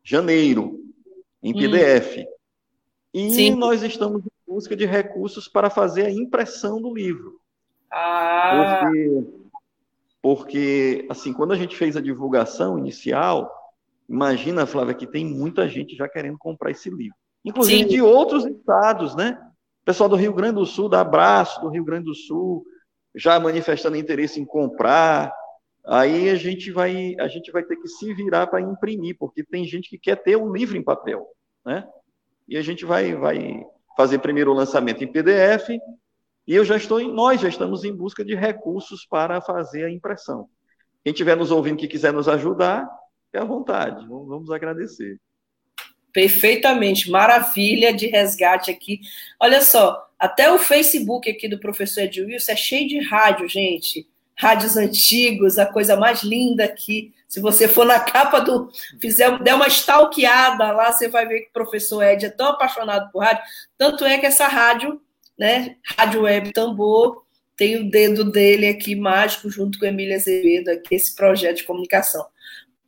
janeiro, 0.03 0.79
em 1.41 1.53
PDF. 1.53 2.17
Uhum. 2.17 2.25
E 3.13 3.31
Sim. 3.31 3.55
nós 3.55 3.81
estamos 3.81 4.21
busca 4.47 4.75
de 4.75 4.85
recursos 4.85 5.47
para 5.47 5.69
fazer 5.69 6.05
a 6.05 6.11
impressão 6.11 6.81
do 6.81 6.93
livro. 6.93 7.39
Ah. 7.91 8.81
Porque, 8.83 9.23
porque, 10.21 11.07
assim, 11.09 11.33
quando 11.33 11.53
a 11.53 11.57
gente 11.57 11.75
fez 11.75 11.95
a 11.95 12.01
divulgação 12.01 12.77
inicial, 12.77 13.51
imagina, 14.07 14.65
Flávia, 14.65 14.93
que 14.93 15.07
tem 15.07 15.25
muita 15.25 15.67
gente 15.67 15.95
já 15.95 16.07
querendo 16.07 16.37
comprar 16.37 16.71
esse 16.71 16.89
livro. 16.89 17.17
Inclusive 17.43 17.83
Sim. 17.83 17.87
de 17.87 18.01
outros 18.01 18.45
estados, 18.45 19.15
né? 19.15 19.39
pessoal 19.85 20.09
do 20.09 20.15
Rio 20.15 20.33
Grande 20.33 20.55
do 20.55 20.65
Sul, 20.65 20.89
dá 20.89 21.01
abraço 21.01 21.61
do 21.61 21.69
Rio 21.69 21.85
Grande 21.85 22.05
do 22.05 22.15
Sul, 22.15 22.65
já 23.13 23.39
manifestando 23.39 23.95
interesse 23.95 24.41
em 24.41 24.45
comprar. 24.45 25.31
aí 25.85 26.29
a 26.29 26.35
gente 26.35 26.71
vai 26.71 27.15
a 27.19 27.27
gente 27.27 27.51
vai 27.51 27.63
ter 27.63 27.77
que 27.77 27.87
se 27.87 28.11
virar 28.13 28.47
para 28.47 28.59
imprimir, 28.59 29.15
porque 29.17 29.43
tem 29.43 29.63
gente 29.65 29.87
que 29.87 29.99
quer 29.99 30.15
ter 30.15 30.35
um 30.35 30.51
livro 30.51 30.75
em 30.75 30.83
papel, 30.83 31.27
né? 31.63 31.87
E 32.47 32.57
a 32.57 32.61
gente 32.63 32.83
vai 32.83 33.13
vai 33.13 33.63
fazer 33.95 34.19
primeiro 34.19 34.51
o 34.51 34.55
lançamento 34.55 35.03
em 35.03 35.11
PDF 35.11 35.69
e 36.47 36.53
eu 36.53 36.63
já 36.63 36.77
estou 36.77 36.99
em 36.99 37.11
nós 37.11 37.41
já 37.41 37.49
estamos 37.49 37.83
em 37.83 37.95
busca 37.95 38.23
de 38.23 38.35
recursos 38.35 39.05
para 39.05 39.41
fazer 39.41 39.85
a 39.85 39.91
impressão. 39.91 40.47
Quem 41.03 41.11
estiver 41.11 41.35
nos 41.35 41.51
ouvindo 41.51 41.77
que 41.77 41.87
quiser 41.87 42.13
nos 42.13 42.27
ajudar, 42.27 42.87
fique 43.25 43.37
à 43.37 43.43
vontade, 43.43 44.05
vamos 44.07 44.51
agradecer. 44.51 45.19
Perfeitamente, 46.13 47.11
maravilha 47.11 47.93
de 47.93 48.07
resgate 48.07 48.71
aqui. 48.71 49.01
Olha 49.39 49.61
só, 49.61 50.09
até 50.17 50.51
o 50.51 50.57
Facebook 50.57 51.29
aqui 51.29 51.47
do 51.47 51.59
professor 51.59 52.01
Edilson 52.01 52.51
é 52.51 52.55
cheio 52.55 52.87
de 52.87 52.99
rádio, 52.99 53.47
gente. 53.49 54.07
Rádios 54.38 54.75
antigos, 54.75 55.58
a 55.58 55.65
coisa 55.65 55.96
mais 55.96 56.24
linda 56.24 56.65
aqui. 56.65 57.13
Se 57.27 57.39
você 57.39 57.68
for 57.68 57.86
na 57.86 58.00
capa 58.00 58.39
do. 58.39 58.70
fizer 59.00 59.42
der 59.42 59.56
uma 59.56 59.68
stalkeada 59.68 60.72
lá, 60.72 60.92
você 60.92 61.08
vai 61.08 61.25
ver 61.25 61.42
que 61.42 61.50
o 61.50 61.54
professor 61.54 62.04
Ed 62.04 62.25
é 62.25 62.30
tão 62.30 62.48
apaixonado 62.48 63.12
por 63.12 63.24
rádio. 63.24 63.44
Tanto 63.77 64.06
é 64.06 64.18
que 64.18 64.25
essa 64.25 64.48
rádio, 64.48 65.01
né? 65.38 65.77
Rádio 65.98 66.24
Web 66.24 66.51
Tambor, 66.51 67.24
tem 67.56 67.77
o 67.77 67.89
dedo 67.89 68.30
dele 68.30 68.68
aqui 68.68 68.96
mágico, 68.96 69.50
junto 69.50 69.80
com 69.80 69.86
Emília 69.86 70.18
Azevedo, 70.18 70.70
aqui, 70.70 70.96
esse 70.96 71.15
projeto 71.15 71.58
de 71.58 71.63
comunicação. 71.63 72.25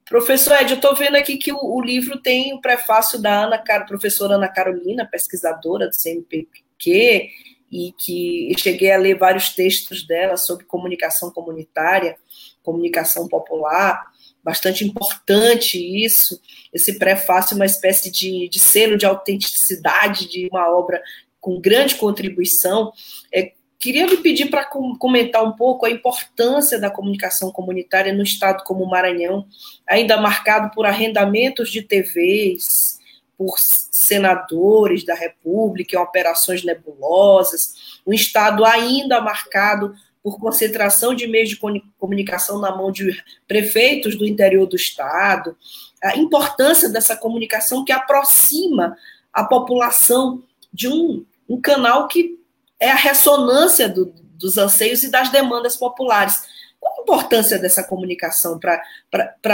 Professor 0.08 0.54
Ed, 0.62 0.72
eu 0.72 0.75
estou 0.75 0.96
vendo 0.96 1.16
aqui 1.16 1.38
que 1.38 1.51
o, 1.51 1.58
o, 1.58 1.82
livro 1.82 2.22
tem 2.22 2.54
o 2.54 2.62
prefácio 2.62 3.22
da 3.22 3.44
Ana, 3.44 3.62
professora 3.86 4.36
Ana 4.36 4.48
Carolina, 4.48 5.06
pesquisadora 5.06 5.88
do 5.88 5.96
CNPq, 5.96 7.30
e 7.71 7.93
que 7.97 8.53
cheguei 8.57 8.91
a 8.91 8.97
ler 8.97 9.17
vários 9.17 9.50
textos 9.50 10.05
dela 10.05 10.38
sobre 10.38 10.65
comunicação 10.65 11.31
comunitária, 11.31 12.17
comunicação 12.63 13.27
popular, 13.27 14.12
bastante 14.43 14.86
importante 14.86 15.77
isso. 15.77 16.39
Esse 16.74 16.97
prefácio 16.97 17.55
uma 17.55 17.65
espécie 17.65 18.12
de, 18.12 18.47
de 18.50 18.59
selo 18.59 18.97
de 18.97 19.05
autenticidade 19.05 20.29
de 20.29 20.47
uma 20.51 20.69
obra 20.69 21.01
com 21.39 21.59
grande 21.59 21.95
contribuição. 21.95 22.91
É, 23.33 23.51
Queria 23.79 24.07
lhe 24.07 24.17
pedir 24.17 24.50
para 24.50 24.65
comentar 24.65 25.43
um 25.43 25.51
pouco 25.51 25.86
a 25.86 25.89
importância 25.89 26.79
da 26.79 26.89
comunicação 26.89 27.51
comunitária 27.51 28.12
no 28.12 28.24
estado 28.24 28.63
como 28.63 28.83
o 28.83 28.89
Maranhão, 28.89 29.45
ainda 29.88 30.19
marcado 30.19 30.74
por 30.74 30.88
arrendamentos 30.88 31.69
de 31.69 31.83
TVs, 31.83 32.97
por 33.38 33.60
senadores 33.60 35.06
da 35.06 35.13
República, 35.13 35.96
em 35.96 36.00
operações 36.00 36.63
nebulosas, 36.63 38.00
um 38.06 38.13
estado 38.13 38.65
ainda 38.65 39.22
marcado 39.22 39.94
por 40.24 40.39
concentração 40.39 41.13
de 41.13 41.27
meios 41.27 41.50
de 41.50 41.60
comunicação 41.98 42.60
na 42.60 42.75
mão 42.75 42.91
de 42.91 43.24
prefeitos 43.48 44.17
do 44.17 44.25
interior 44.25 44.65
do 44.65 44.75
estado, 44.75 45.56
a 46.03 46.17
importância 46.17 46.89
dessa 46.89 47.15
comunicação 47.15 47.86
que 47.86 47.91
aproxima 47.91 48.98
a 49.32 49.44
população 49.44 50.44
de 50.74 50.88
um, 50.88 51.25
um 51.48 51.62
canal 51.62 52.08
que 52.08 52.38
é 52.79 52.89
a 52.89 52.96
ressonância 52.96 53.88
do, 53.88 54.13
dos 54.38 54.58
anseios 54.58 55.03
e 55.03 55.12
das 55.12 55.29
demandas 55.29 55.77
populares. 55.77 56.41
Qual 56.79 56.94
a 56.98 57.01
importância 57.01 57.58
dessa 57.58 57.84
comunicação 57.84 58.60
para 58.60 58.82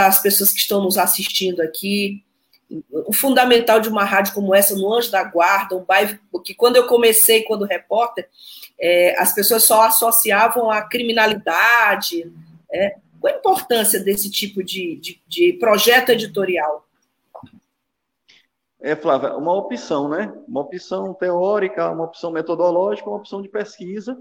as 0.07 0.21
pessoas 0.21 0.51
que 0.51 0.59
estão 0.59 0.81
nos 0.81 0.97
assistindo 0.97 1.61
aqui? 1.61 2.23
O 2.91 3.13
fundamental 3.13 3.79
de 3.79 3.89
uma 3.89 4.03
rádio 4.03 4.33
como 4.33 4.55
essa, 4.55 4.75
no 4.75 4.91
Anjo 4.91 5.11
da 5.11 5.23
Guarda, 5.23 5.75
um 5.75 5.83
bairro 5.83 6.17
que 6.43 6.55
quando 6.55 6.75
eu 6.75 6.87
comecei, 6.87 7.43
quando 7.43 7.65
repórter, 7.65 8.27
é, 8.79 9.19
as 9.19 9.33
pessoas 9.33 9.63
só 9.63 9.83
associavam 9.83 10.71
a 10.71 10.81
criminalidade. 10.81 12.31
É, 12.71 12.95
qual 13.19 13.33
a 13.33 13.37
importância 13.37 13.99
desse 13.99 14.29
tipo 14.29 14.63
de, 14.63 14.95
de, 14.97 15.21
de 15.27 15.53
projeto 15.53 16.09
editorial? 16.09 16.85
É, 18.81 18.97
Flávia, 18.97 19.37
uma 19.37 19.53
opção, 19.53 20.09
né? 20.09 20.33
Uma 20.45 20.59
opção 20.59 21.13
teórica, 21.13 21.89
uma 21.89 22.03
opção 22.03 22.31
metodológica, 22.31 23.09
uma 23.09 23.17
opção 23.17 23.41
de 23.41 23.47
pesquisa. 23.47 24.19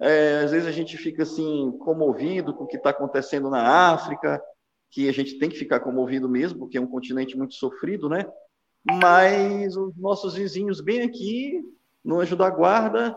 É, 0.00 0.42
às 0.44 0.50
vezes 0.52 0.66
a 0.66 0.72
gente 0.72 0.96
fica 0.96 1.24
assim 1.24 1.72
comovido 1.80 2.54
com 2.54 2.64
o 2.64 2.66
que 2.66 2.76
está 2.76 2.90
acontecendo 2.90 3.50
na 3.50 3.92
África, 3.92 4.42
que 4.90 5.08
a 5.08 5.12
gente 5.12 5.38
tem 5.38 5.48
que 5.48 5.58
ficar 5.58 5.80
comovido 5.80 6.28
mesmo, 6.28 6.60
porque 6.60 6.78
é 6.78 6.80
um 6.80 6.86
continente 6.86 7.36
muito 7.36 7.54
sofrido, 7.54 8.08
né? 8.08 8.26
Mas 8.84 9.76
os 9.76 9.94
nossos 9.96 10.34
vizinhos 10.34 10.80
bem 10.80 11.02
aqui, 11.02 11.62
no 12.04 12.20
Anjo 12.20 12.36
da 12.36 12.48
Guarda, 12.48 13.16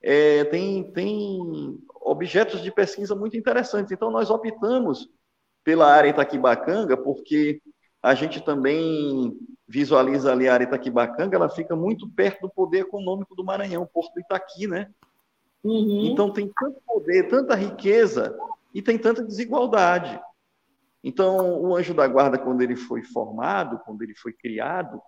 é, 0.00 0.44
tem, 0.44 0.90
tem 0.92 1.78
objetos 2.00 2.62
de 2.62 2.72
pesquisa 2.72 3.14
muito 3.14 3.36
interessantes. 3.36 3.92
Então 3.92 4.10
nós 4.10 4.30
optamos 4.30 5.08
pela 5.62 5.86
área 5.86 6.08
Itaquibacanga, 6.08 6.96
porque 6.96 7.60
a 8.02 8.14
gente 8.14 8.40
também 8.40 9.36
visualiza 9.68 10.32
ali 10.32 10.48
a 10.48 10.54
área 10.54 10.64
Itaquibacanga, 10.64 11.36
ela 11.36 11.48
fica 11.48 11.76
muito 11.76 12.08
perto 12.08 12.42
do 12.42 12.50
poder 12.50 12.80
econômico 12.80 13.34
do 13.34 13.44
Maranhão, 13.44 13.86
Porto 13.86 14.18
Itaqui, 14.18 14.66
né? 14.66 14.90
Uhum. 15.62 16.06
Então 16.06 16.32
tem 16.32 16.50
tanto 16.58 16.80
poder, 16.84 17.28
tanta 17.28 17.54
riqueza 17.54 18.36
e 18.74 18.82
tem 18.82 18.98
tanta 18.98 19.22
desigualdade. 19.22 20.20
Então, 21.02 21.60
o 21.60 21.74
Anjo 21.74 21.94
da 21.94 22.06
Guarda, 22.06 22.38
quando 22.38 22.62
ele 22.62 22.76
foi 22.76 23.02
formado, 23.02 23.80
quando 23.84 24.02
ele 24.02 24.14
foi 24.14 24.32
criado, 24.32 25.00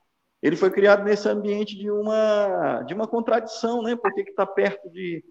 ele 0.42 0.57
foi 0.57 0.70
criado 0.70 1.04
nesse 1.04 1.28
ambiente 1.28 1.76
de 1.76 1.90
uma, 1.90 2.83
de 2.83 2.92
uma 2.92 3.07
contradição, 3.07 3.83
né? 3.83 3.96
Porque 3.96 4.22
está 4.22 4.44
perto 4.44 4.90
de, 4.90 5.24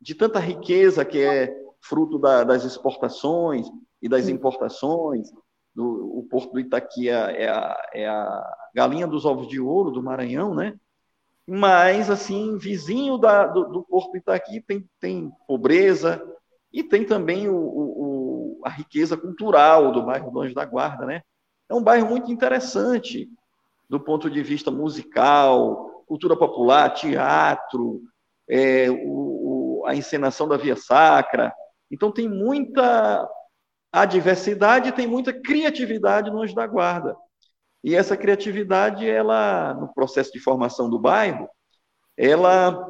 de 0.00 0.14
tanta 0.14 0.40
riqueza 0.40 1.04
que 1.04 1.20
é 1.20 1.54
fruto 1.80 2.18
da, 2.18 2.42
das 2.44 2.64
exportações 2.64 3.66
e 4.02 4.08
das 4.08 4.28
importações, 4.28 5.30
do, 5.74 6.18
o 6.18 6.26
Porto 6.28 6.52
do 6.52 6.60
Itaqui 6.60 7.08
é, 7.08 7.44
é, 7.44 7.48
a, 7.48 7.76
é 7.92 8.08
a 8.08 8.56
galinha 8.74 9.06
dos 9.06 9.26
ovos 9.26 9.46
de 9.46 9.60
ouro 9.60 9.90
do 9.90 10.02
Maranhão, 10.02 10.54
né? 10.54 10.74
Mas, 11.46 12.10
assim, 12.10 12.56
vizinho 12.56 13.18
da, 13.18 13.46
do, 13.46 13.64
do 13.68 13.82
Porto 13.84 14.10
do 14.10 14.16
Itaqui 14.16 14.60
tem, 14.62 14.88
tem 14.98 15.30
pobreza 15.46 16.20
e 16.72 16.82
tem 16.82 17.04
também 17.04 17.48
o, 17.48 17.54
o, 17.56 17.96
a 18.66 18.68
riqueza 18.68 19.16
cultural 19.16 19.92
do 19.92 20.02
bairro 20.02 20.28
do 20.28 20.40
Anjo 20.40 20.52
da 20.52 20.64
Guarda, 20.64 21.06
né? 21.06 21.22
É 21.68 21.74
um 21.74 21.82
bairro 21.82 22.08
muito 22.08 22.32
interessante 22.32 23.30
do 23.88 24.00
ponto 24.00 24.28
de 24.28 24.42
vista 24.42 24.72
musical, 24.72 26.02
cultura 26.08 26.36
popular, 26.36 26.90
teatro, 26.90 28.02
é, 28.50 28.88
o, 28.90 29.84
a 29.86 29.94
encenação 29.94 30.48
da 30.48 30.56
Via 30.56 30.74
Sacra. 30.74 31.54
Então, 31.88 32.10
tem 32.10 32.28
muita 32.28 33.28
a 33.92 34.04
diversidade 34.04 34.92
tem 34.92 35.06
muita 35.06 35.32
criatividade 35.32 36.28
no 36.28 36.42
Anjo 36.42 36.54
da 36.54 36.66
Guarda. 36.66 37.16
E 37.84 37.94
essa 37.94 38.16
criatividade, 38.16 39.08
ela, 39.08 39.74
no 39.74 39.94
processo 39.94 40.32
de 40.32 40.40
formação 40.40 40.90
do 40.90 40.98
bairro, 40.98 41.48
ela 42.16 42.84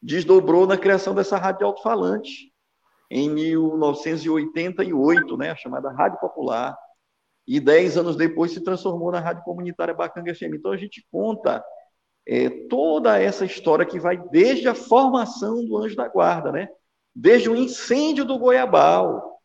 desdobrou 0.00 0.68
na 0.68 0.78
criação 0.78 1.16
dessa 1.16 1.36
rádio 1.36 1.66
alto-falante 1.66 2.53
em 3.14 3.30
1988, 3.30 5.36
né, 5.36 5.52
a 5.52 5.56
chamada 5.56 5.92
Rádio 5.92 6.18
Popular, 6.18 6.76
e 7.46 7.60
dez 7.60 7.96
anos 7.96 8.16
depois 8.16 8.50
se 8.50 8.60
transformou 8.60 9.12
na 9.12 9.20
Rádio 9.20 9.44
Comunitária 9.44 9.94
Bacanga 9.94 10.34
FM. 10.34 10.54
Então 10.54 10.72
a 10.72 10.76
gente 10.76 11.06
conta 11.12 11.64
é, 12.26 12.50
toda 12.68 13.20
essa 13.20 13.44
história 13.44 13.86
que 13.86 14.00
vai 14.00 14.16
desde 14.30 14.66
a 14.66 14.74
formação 14.74 15.64
do 15.64 15.76
Anjo 15.76 15.94
da 15.94 16.08
Guarda, 16.08 16.50
né? 16.50 16.68
desde 17.14 17.48
o 17.48 17.54
incêndio 17.54 18.24
do 18.24 18.36
Goiabal, 18.36 19.40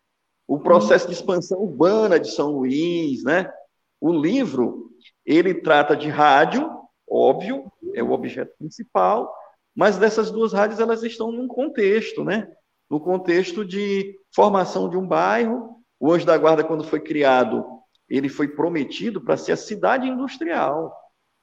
o 0.47 0.59
processo 0.59 1.05
de 1.05 1.13
expansão 1.13 1.59
urbana 1.59 2.19
de 2.19 2.31
São 2.31 2.53
Luís, 2.53 3.23
né? 3.23 3.53
O 4.01 4.11
livro, 4.11 4.89
ele 5.23 5.53
trata 5.53 5.95
de 5.95 6.09
rádio, 6.09 6.67
óbvio, 7.07 7.71
é 7.93 8.01
o 8.01 8.11
objeto 8.11 8.51
principal, 8.57 9.31
mas 9.75 9.99
dessas 9.99 10.31
duas 10.31 10.53
rádios 10.53 10.79
elas 10.79 11.03
estão 11.03 11.31
num 11.31 11.47
contexto, 11.47 12.23
né? 12.23 12.51
No 12.89 12.99
contexto 12.99 13.63
de 13.63 14.17
formação 14.33 14.89
de 14.89 14.97
um 14.97 15.07
bairro. 15.07 15.77
O 15.99 16.11
Anjo 16.11 16.25
da 16.25 16.37
Guarda, 16.37 16.63
quando 16.63 16.83
foi 16.83 16.99
criado, 16.99 17.65
ele 18.09 18.29
foi 18.29 18.47
prometido 18.47 19.21
para 19.21 19.35
ser 19.35 19.51
a 19.51 19.57
cidade 19.57 20.07
industrial. 20.07 20.95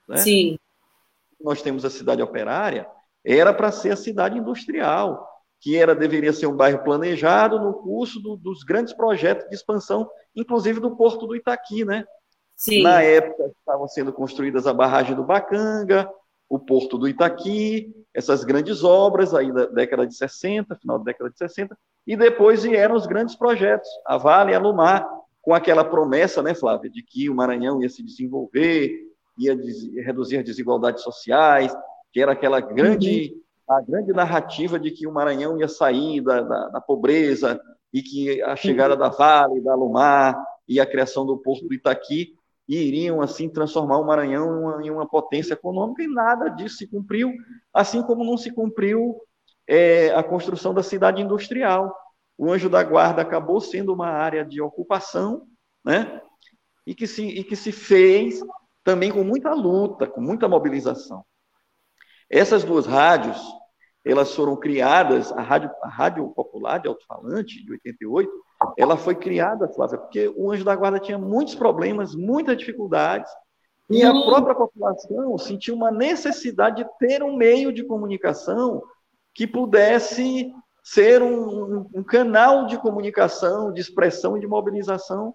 Né? 0.09 0.17
Sim. 0.17 0.59
Nós 1.41 1.61
temos 1.61 1.85
a 1.85 1.91
cidade 1.91 2.23
operária, 2.23 2.89
era 3.23 3.53
para 3.53 3.71
ser 3.71 3.91
a 3.91 3.97
cidade 3.97 4.39
industrial 4.39 5.37
que 5.61 5.77
era 5.77 5.95
deveria 5.95 6.33
ser 6.33 6.47
um 6.47 6.57
bairro 6.57 6.83
planejado 6.85 7.59
no 7.59 7.75
curso 7.75 8.21
do, 8.21 8.37
dos 8.37 8.63
grandes 8.63 8.93
projetos 8.93 9.49
de 9.49 9.55
expansão, 9.55 10.09
inclusive 10.35 10.81
do 10.81 10.97
Porto 10.97 11.27
do 11.27 11.35
Itaqui, 11.35 11.85
né? 11.85 12.05
Sim. 12.55 12.83
Na 12.83 13.03
época 13.03 13.53
estavam 13.59 13.89
sendo 13.89 14.13
construídas 14.13 14.67
a 14.67 14.73
barragem 14.73 15.15
do 15.15 15.25
Bacanga, 15.25 16.09
o 16.49 16.59
Porto 16.59 16.97
do 16.97 17.09
Itaqui, 17.09 17.93
essas 18.15 18.45
grandes 18.45 18.85
obras 18.85 19.35
aí 19.35 19.53
da 19.53 19.67
década 19.67 20.07
de 20.07 20.15
60, 20.15 20.77
final 20.77 20.99
da 20.99 21.05
década 21.05 21.31
de 21.31 21.39
60, 21.39 21.77
e 22.07 22.17
depois 22.17 22.63
vieram 22.63 22.95
os 22.95 23.07
grandes 23.07 23.35
projetos, 23.35 23.89
a 24.07 24.17
Vale 24.17 24.53
e 24.53 24.55
a 24.55 24.59
Lumar, 24.59 25.09
com 25.43 25.55
aquela 25.55 25.85
promessa, 25.85 26.43
né, 26.43 26.55
Flávia, 26.55 26.91
de 26.91 27.03
que 27.03 27.29
o 27.29 27.35
Maranhão 27.35 27.83
ia 27.83 27.89
se 27.89 28.03
desenvolver, 28.03 28.91
ia 29.39 29.57
reduzir 30.05 30.39
as 30.39 30.45
desigualdades 30.45 31.03
sociais, 31.03 31.77
que 32.13 32.21
era 32.21 32.33
aquela 32.33 32.61
grande 32.61 33.33
uhum. 33.69 33.77
a 33.77 33.81
grande 33.81 34.13
narrativa 34.13 34.79
de 34.79 34.91
que 34.91 35.07
o 35.07 35.13
Maranhão 35.13 35.59
ia 35.59 35.69
sair 35.69 36.21
da, 36.21 36.41
da, 36.41 36.69
da 36.69 36.81
pobreza, 36.81 37.61
e 37.93 38.03
que 38.03 38.43
a 38.43 38.55
chegada 38.55 38.97
da 38.97 39.09
Vale, 39.09 39.61
da 39.61 39.75
Lumar 39.75 40.39
e 40.69 40.79
a 40.79 40.87
criação 40.87 41.25
do 41.25 41.39
Porto 41.39 41.67
do 41.67 41.75
Itaqui 41.75 42.36
iriam 42.69 43.21
assim 43.21 43.49
transformar 43.49 43.99
o 43.99 44.07
Maranhão 44.07 44.47
em 44.47 44.59
uma, 44.59 44.87
em 44.87 44.91
uma 44.91 45.09
potência 45.09 45.55
econômica 45.55 46.03
e 46.03 46.09
nada 46.09 46.49
disso 46.49 46.77
se 46.77 46.87
cumpriu, 46.87 47.33
assim 47.73 48.03
como 48.03 48.25
não 48.25 48.37
se 48.37 48.51
cumpriu 48.53 49.17
é, 49.67 50.13
a 50.15 50.23
construção 50.23 50.75
da 50.75 50.83
cidade 50.83 51.23
industrial. 51.23 51.95
O 52.37 52.51
Anjo 52.51 52.69
da 52.69 52.83
Guarda 52.83 53.23
acabou 53.23 53.61
sendo 53.61 53.93
uma 53.93 54.09
área 54.09 54.45
de 54.45 54.61
ocupação, 54.61 55.47
né? 55.85 56.21
E 56.87 56.95
que 56.95 57.07
se, 57.07 57.25
e 57.25 57.43
que 57.43 57.57
se 57.57 57.73
fez 57.73 58.41
também 58.85 59.11
com 59.11 59.25
muita 59.25 59.53
luta, 59.55 60.07
com 60.07 60.21
muita 60.21 60.49
mobilização. 60.49 61.25
Essas 62.31 62.63
duas 62.65 62.87
rádios, 62.87 63.41
elas 64.05 64.35
foram 64.35 64.57
criadas, 64.57 65.33
a 65.33 65.43
Rádio, 65.43 65.71
a 65.83 65.89
rádio 65.89 66.29
Popular 66.31 66.79
de 66.79 66.89
Alto-Falante, 66.89 67.65
de 67.65 67.73
88, 67.73 68.31
ela 68.77 68.97
foi 68.97 69.15
criada, 69.15 69.69
Flávia, 69.69 69.99
porque 69.99 70.33
o 70.37 70.51
Anjo 70.51 70.65
da 70.65 70.75
Guarda 70.75 70.99
tinha 70.99 71.19
muitos 71.19 71.55
problemas, 71.55 72.15
muitas 72.15 72.57
dificuldades, 72.57 73.31
e 73.89 74.03
a 74.03 74.11
própria 74.11 74.55
população 74.55 75.39
sentiu 75.39 75.75
uma 75.75 75.93
necessidade 75.93 76.83
de 76.83 76.91
ter 76.99 77.23
um 77.23 77.37
meio 77.37 77.73
de 77.73 77.85
comunicação 77.85 78.83
que 79.33 79.47
pudesse 79.47 80.53
ser 80.83 81.23
um, 81.23 81.87
um, 81.95 82.03
canal 82.03 82.67
de 82.67 82.79
comunicação, 82.79 83.73
de 83.73 83.81
expressão 83.81 84.37
e 84.37 84.41
de 84.41 84.47
mobilização 84.47 85.35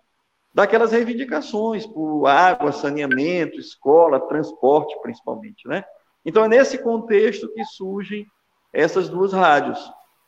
daquelas 0.53 0.91
reivindicações 0.91 1.86
por 1.86 2.25
água, 2.25 2.73
saneamento, 2.73 3.57
escola, 3.57 4.19
transporte, 4.27 4.99
principalmente, 5.01 5.65
né? 5.67 5.86
Então 6.25 6.43
é 6.43 6.47
nesse 6.47 6.77
contexto 6.77 7.51
que 7.53 7.63
surgem 7.63 8.25
essas 8.73 9.07
duas 9.07 9.31
rádios. 9.31 9.79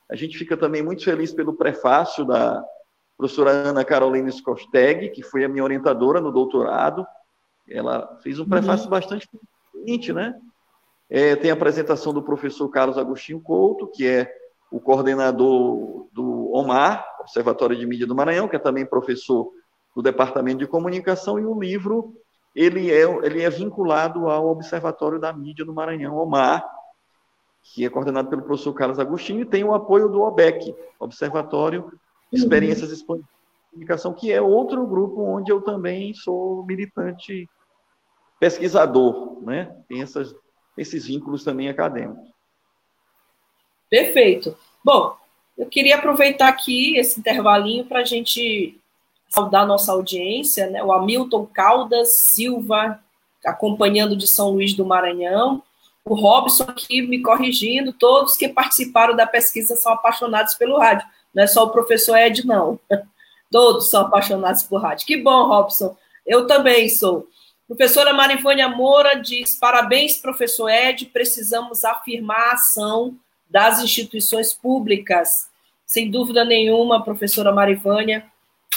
A 0.09 0.15
gente 0.15 0.37
fica 0.37 0.55
também 0.55 0.81
muito 0.81 1.03
feliz 1.03 1.33
pelo 1.33 1.55
prefácio 1.55 2.25
da 2.25 2.63
professora 3.23 3.51
Ana 3.51 3.85
Carolina 3.85 4.27
Skosteg, 4.29 5.09
que 5.09 5.23
foi 5.23 5.45
a 5.45 5.49
minha 5.49 5.63
orientadora 5.63 6.19
no 6.19 6.29
doutorado. 6.29 7.07
Ela 7.69 8.19
fez 8.21 8.37
um 8.37 8.47
prefácio 8.47 8.85
uhum. 8.85 8.91
bastante 8.91 9.29
diferente, 9.73 10.11
né? 10.11 10.35
É, 11.09 11.35
tem 11.35 11.49
a 11.49 11.53
apresentação 11.53 12.13
do 12.13 12.21
professor 12.21 12.67
Carlos 12.69 12.97
Agostinho 12.97 13.39
Couto, 13.39 13.87
que 13.87 14.05
é 14.05 14.29
o 14.69 14.79
coordenador 14.79 16.07
do 16.11 16.51
OMAR, 16.51 17.05
Observatório 17.21 17.77
de 17.77 17.85
Mídia 17.85 18.05
do 18.05 18.15
Maranhão, 18.15 18.47
que 18.47 18.57
é 18.57 18.59
também 18.59 18.85
professor 18.85 19.51
do 19.95 20.01
Departamento 20.01 20.57
de 20.57 20.67
Comunicação, 20.67 21.39
e 21.39 21.45
o 21.45 21.57
livro 21.57 22.13
ele 22.53 22.91
é, 22.91 23.03
ele 23.25 23.41
é 23.41 23.49
vinculado 23.49 24.29
ao 24.29 24.47
Observatório 24.47 25.19
da 25.19 25.31
Mídia 25.31 25.63
do 25.63 25.73
Maranhão, 25.73 26.17
OMAR, 26.17 26.67
que 27.61 27.85
é 27.85 27.89
coordenado 27.89 28.29
pelo 28.29 28.41
professor 28.41 28.73
Carlos 28.73 28.99
Agostinho, 28.99 29.41
e 29.41 29.45
tem 29.45 29.63
o 29.63 29.73
apoio 29.73 30.09
do 30.09 30.21
OBEC, 30.21 30.75
Observatório 30.99 31.89
Experiências 32.33 32.91
Expandidas 32.91 33.29
de 33.29 33.69
Comunicação, 33.71 34.13
que 34.13 34.31
é 34.31 34.41
outro 34.41 34.85
grupo 34.85 35.21
onde 35.23 35.51
eu 35.51 35.61
também 35.61 36.13
sou 36.13 36.65
militante 36.65 37.47
pesquisador, 38.39 39.41
né? 39.41 39.75
Tem 39.87 40.01
essas, 40.01 40.35
esses 40.77 41.05
vínculos 41.05 41.43
também 41.43 41.69
acadêmicos. 41.69 42.29
Perfeito. 43.89 44.57
Bom, 44.83 45.15
eu 45.57 45.67
queria 45.67 45.95
aproveitar 45.95 46.47
aqui 46.47 46.97
esse 46.97 47.19
intervalinho 47.19 47.85
para 47.85 47.99
a 47.99 48.03
gente 48.03 48.77
saudar 49.29 49.65
nossa 49.65 49.91
audiência, 49.91 50.69
né? 50.69 50.83
O 50.83 50.91
Hamilton 50.91 51.45
Caldas 51.45 52.13
Silva, 52.17 52.99
acompanhando 53.45 54.15
de 54.15 54.27
São 54.27 54.51
Luís 54.51 54.73
do 54.73 54.85
Maranhão. 54.85 55.63
O 56.03 56.15
Robson 56.15 56.63
aqui 56.63 57.01
me 57.01 57.21
corrigindo, 57.21 57.93
todos 57.93 58.35
que 58.35 58.49
participaram 58.49 59.15
da 59.15 59.25
pesquisa 59.25 59.75
são 59.75 59.93
apaixonados 59.93 60.55
pelo 60.55 60.77
rádio. 60.77 61.07
Não 61.33 61.43
é 61.43 61.47
só 61.47 61.63
o 61.63 61.71
professor 61.71 62.17
Ed, 62.17 62.45
não. 62.45 62.79
Todos 63.51 63.89
são 63.89 64.01
apaixonados 64.01 64.63
por 64.63 64.81
rádio. 64.81 65.05
Que 65.05 65.17
bom, 65.17 65.47
Robson. 65.47 65.95
Eu 66.25 66.47
também 66.47 66.89
sou. 66.89 67.27
Professora 67.67 68.13
Marivânia 68.13 68.67
Moura 68.69 69.15
diz: 69.15 69.57
parabéns, 69.59 70.17
professor 70.17 70.69
Ed. 70.69 71.05
Precisamos 71.07 71.83
afirmar 71.85 72.39
a 72.39 72.53
ação 72.53 73.17
das 73.49 73.81
instituições 73.81 74.53
públicas. 74.53 75.47
Sem 75.85 76.09
dúvida 76.09 76.43
nenhuma, 76.43 77.03
professora 77.03 77.51
Marivânia, 77.51 78.25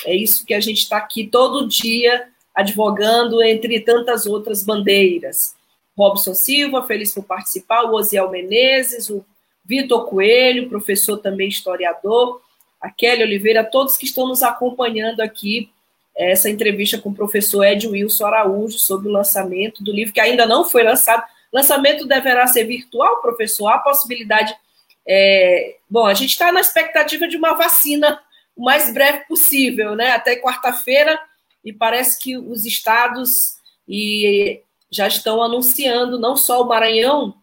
é 0.05 0.14
isso 0.14 0.45
que 0.45 0.53
a 0.53 0.61
gente 0.61 0.79
está 0.79 0.99
aqui 0.99 1.27
todo 1.27 1.66
dia 1.66 2.29
advogando, 2.55 3.42
entre 3.42 3.81
tantas 3.81 4.27
outras 4.27 4.62
bandeiras. 4.62 5.55
Robson 5.97 6.35
Silva, 6.35 6.87
feliz 6.87 7.14
por 7.14 7.25
participar, 7.25 7.85
o 7.85 7.95
Osiel 7.95 8.31
Menezes, 8.31 9.09
o 9.09 9.25
Vitor 9.64 10.07
Coelho, 10.07 10.69
professor 10.69 11.16
também 11.19 11.49
historiador, 11.49 12.42
a 12.81 12.91
Kelly 12.91 13.23
Oliveira, 13.23 13.65
todos 13.65 13.97
que 13.97 14.05
estão 14.05 14.27
nos 14.27 14.43
acompanhando 14.43 15.21
aqui, 15.21 15.71
essa 16.17 16.49
entrevista 16.49 16.99
com 16.99 17.11
o 17.11 17.15
professor 17.15 17.65
Ed 17.65 17.87
Wilson 17.87 18.27
Araújo 18.27 18.79
sobre 18.79 19.09
o 19.09 19.12
lançamento 19.12 19.85
do 19.85 19.93
livro, 19.93 20.15
que 20.15 20.21
ainda 20.21 20.47
não 20.47 20.65
foi 20.65 20.83
lançado. 20.83 21.23
Lançamento 21.53 22.07
deverá 22.07 22.47
ser 22.47 22.65
virtual, 22.65 23.21
professor? 23.21 23.69
Há 23.69 23.79
possibilidade. 23.79 24.55
É... 25.07 25.77
Bom, 25.89 26.07
a 26.07 26.15
gente 26.15 26.31
está 26.31 26.51
na 26.51 26.61
expectativa 26.61 27.29
de 27.29 27.37
uma 27.37 27.55
vacina 27.55 28.19
o 28.57 28.65
mais 28.65 28.93
breve 28.93 29.25
possível, 29.27 29.95
né? 29.95 30.12
Até 30.12 30.37
quarta-feira, 30.37 31.21
e 31.62 31.73
parece 31.73 32.19
que 32.19 32.39
os 32.39 32.65
estados 32.65 33.57
e 33.87 34.62
já 34.91 35.07
estão 35.07 35.43
anunciando, 35.43 36.19
não 36.19 36.37
só 36.37 36.62
o 36.62 36.67
Maranhão, 36.67 37.35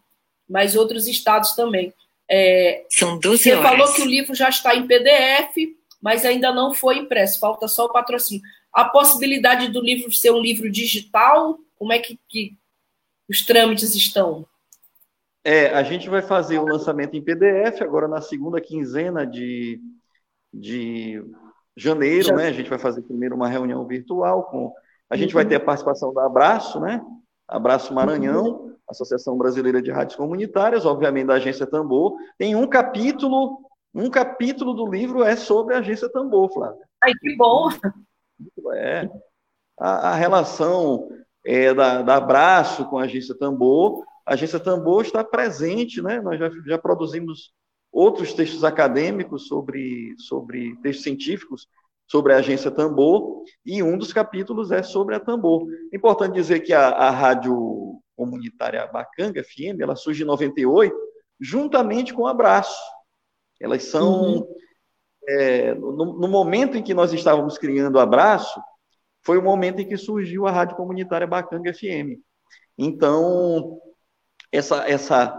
mas 0.50 0.76
outros 0.76 1.08
estados 1.08 1.52
também. 1.54 1.94
É, 2.36 2.86
São 2.90 3.20
12 3.20 3.44
você 3.44 3.54
horas. 3.54 3.64
Você 3.64 3.78
falou 3.78 3.94
que 3.94 4.02
o 4.02 4.06
livro 4.06 4.34
já 4.34 4.50
está 4.50 4.76
em 4.76 4.88
PDF, 4.88 5.56
mas 6.02 6.26
ainda 6.26 6.52
não 6.52 6.74
foi 6.74 6.98
impresso, 6.98 7.40
falta 7.40 7.68
só 7.68 7.86
o 7.86 7.92
patrocínio. 7.92 8.42
A 8.72 8.86
possibilidade 8.86 9.68
do 9.68 9.82
livro 9.82 10.12
ser 10.12 10.32
um 10.32 10.42
livro 10.42 10.72
digital, 10.72 11.60
como 11.76 11.94
é 11.94 12.00
que, 12.00 12.20
que 12.28 12.58
os 13.30 13.46
trâmites 13.46 13.94
estão? 13.94 14.48
É, 15.44 15.68
a 15.68 15.84
gente 15.84 16.10
vai 16.10 16.22
fazer 16.22 16.58
o 16.58 16.66
lançamento 16.66 17.16
em 17.16 17.22
PDF 17.22 17.82
agora 17.82 18.08
na 18.08 18.22
segunda 18.22 18.60
quinzena 18.62 19.28
de 19.28 19.80
de 20.54 21.24
janeiro, 21.76 22.28
Já. 22.28 22.36
né? 22.36 22.48
A 22.48 22.52
gente 22.52 22.70
vai 22.70 22.78
fazer 22.78 23.02
primeiro 23.02 23.36
uma 23.36 23.48
reunião 23.48 23.86
virtual 23.88 24.44
com. 24.44 24.72
A 25.10 25.18
gente 25.18 25.30
uhum. 25.30 25.42
vai 25.42 25.46
ter 25.46 25.56
a 25.56 25.60
participação 25.60 26.14
da 26.14 26.26
Abraço, 26.26 26.80
né? 26.80 27.02
Abraço 27.48 27.94
Maranhão. 27.94 28.74
Associação 28.90 29.38
Brasileira 29.38 29.82
de 29.82 29.92
Rádios 29.92 30.16
Comunitárias, 30.16 30.86
obviamente 30.86 31.28
da 31.28 31.36
Agência 31.36 31.66
Tambor. 31.66 32.16
Tem 32.38 32.56
um 32.56 32.68
capítulo, 32.68 33.60
um 33.94 34.10
capítulo 34.10 34.74
do 34.74 34.86
livro 34.86 35.24
é 35.24 35.36
sobre 35.36 35.74
a 35.74 35.80
Agência 35.80 36.10
Tambor, 36.10 36.52
Flávia. 36.52 36.86
Ai, 37.04 37.14
que 37.14 37.36
bom! 37.36 37.70
É. 38.74 39.10
A, 39.80 40.10
a 40.10 40.16
relação 40.16 41.08
é, 41.46 41.74
da, 41.74 42.02
da 42.02 42.18
Abraço 42.18 42.86
com 42.90 42.98
a 42.98 43.04
Agência 43.04 43.36
Tambor. 43.36 44.04
A 44.26 44.34
Agência 44.34 44.60
Tambor 44.60 45.04
está 45.04 45.24
presente, 45.24 46.02
né? 46.02 46.22
Nós 46.22 46.40
já, 46.40 46.50
já 46.66 46.78
produzimos 46.78 47.54
outros 47.92 48.34
textos 48.34 48.64
acadêmicos 48.64 49.48
sobre, 49.48 50.16
sobre 50.18 50.76
textos 50.82 51.04
científicos 51.04 51.68
sobre 52.08 52.34
a 52.34 52.38
agência 52.38 52.70
Tambor, 52.70 53.44
e 53.66 53.82
um 53.82 53.98
dos 53.98 54.14
capítulos 54.14 54.72
é 54.72 54.84
sobre 54.84 55.16
a 55.16 55.20
Tambor. 55.20 55.66
Importante 55.94 56.34
dizer 56.34 56.60
que 56.60 56.74
a, 56.74 56.90
a 56.90 57.10
rádio 57.10 58.00
comunitária 58.16 58.86
Bacanga 58.88 59.44
FM, 59.44 59.80
ela 59.82 59.96
surge 59.96 60.24
em 60.24 60.26
98, 60.26 60.96
juntamente 61.40 62.14
com 62.14 62.24
o 62.24 62.28
Abraço. 62.28 62.82
Elas 63.60 63.84
são, 63.84 64.36
uhum. 64.36 64.56
é, 65.28 65.74
no, 65.74 66.20
no, 66.20 66.28
momento 66.28 66.78
em 66.78 66.84
que 66.84 66.94
nós 66.94 67.14
estávamos 67.14 67.58
criando 67.58 67.96
o 67.96 68.00
Abraço, 68.00 68.62
foi 69.26 69.38
o 69.38 69.44
momento 69.44 69.80
em 69.80 69.88
que 69.88 69.98
surgiu 69.98 70.46
a 70.46 70.52
rádio 70.52 70.76
comunitária 70.76 71.26
Bacanga 71.26 71.74
FM. 71.74 72.20
Então, 72.78 73.80
essa, 74.52 74.88
essa, 74.88 75.34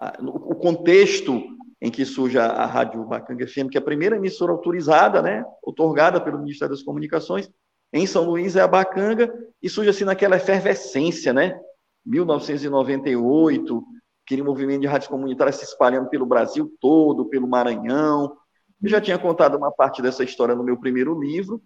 a, 0.00 0.16
o 0.20 0.54
contexto 0.54 1.42
em 1.80 1.90
que 1.90 2.04
surge 2.04 2.38
a, 2.38 2.46
a 2.46 2.66
Rádio 2.66 3.04
Bacanga 3.04 3.46
FM, 3.46 3.68
que 3.70 3.76
é 3.76 3.80
a 3.80 3.84
primeira 3.84 4.16
emissora 4.16 4.52
autorizada, 4.52 5.20
né, 5.20 5.44
otorgada 5.62 6.20
pelo 6.20 6.38
Ministério 6.38 6.74
das 6.74 6.82
Comunicações, 6.82 7.50
em 7.92 8.06
São 8.06 8.24
Luís 8.24 8.56
é 8.56 8.60
a 8.60 8.68
Bacanga, 8.68 9.32
e 9.62 9.68
surge 9.68 9.90
assim 9.90 10.04
naquela 10.04 10.36
efervescência, 10.36 11.32
né, 11.32 11.58
1998, 12.04 13.82
aquele 14.24 14.42
movimento 14.42 14.80
de 14.80 14.86
rádios 14.86 15.08
comunitárias 15.08 15.56
se 15.56 15.64
espalhando 15.64 16.08
pelo 16.08 16.26
Brasil 16.26 16.72
todo, 16.80 17.26
pelo 17.26 17.46
Maranhão. 17.46 18.36
Eu 18.82 18.88
já 18.88 19.00
tinha 19.00 19.18
contado 19.18 19.56
uma 19.56 19.70
parte 19.70 20.02
dessa 20.02 20.24
história 20.24 20.54
no 20.54 20.64
meu 20.64 20.78
primeiro 20.78 21.18
livro, 21.18 21.62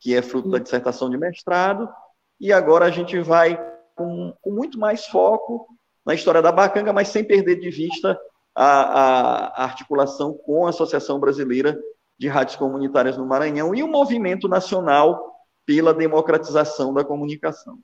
que 0.00 0.14
é 0.14 0.22
fruto 0.22 0.48
da 0.48 0.58
dissertação 0.58 1.10
de 1.10 1.18
mestrado, 1.18 1.88
e 2.40 2.52
agora 2.52 2.86
a 2.86 2.90
gente 2.90 3.18
vai 3.20 3.58
com, 3.94 4.32
com 4.40 4.50
muito 4.52 4.78
mais 4.78 5.06
foco 5.06 5.66
na 6.06 6.14
história 6.14 6.40
da 6.40 6.52
Bacanga, 6.52 6.92
mas 6.92 7.08
sem 7.08 7.24
perder 7.24 7.56
de 7.56 7.70
vista 7.70 8.18
a, 8.60 9.60
a, 9.60 9.64
articulação 9.64 10.34
com 10.34 10.66
a 10.66 10.70
Associação 10.70 11.20
Brasileira 11.20 11.80
de 12.18 12.26
Rádios 12.26 12.56
Comunitárias 12.56 13.16
no 13.16 13.24
Maranhão 13.24 13.72
e 13.72 13.84
o 13.84 13.88
Movimento 13.88 14.48
Nacional 14.48 15.46
pela 15.64 15.94
Democratização 15.94 16.92
da 16.92 17.04
Comunicação. 17.04 17.78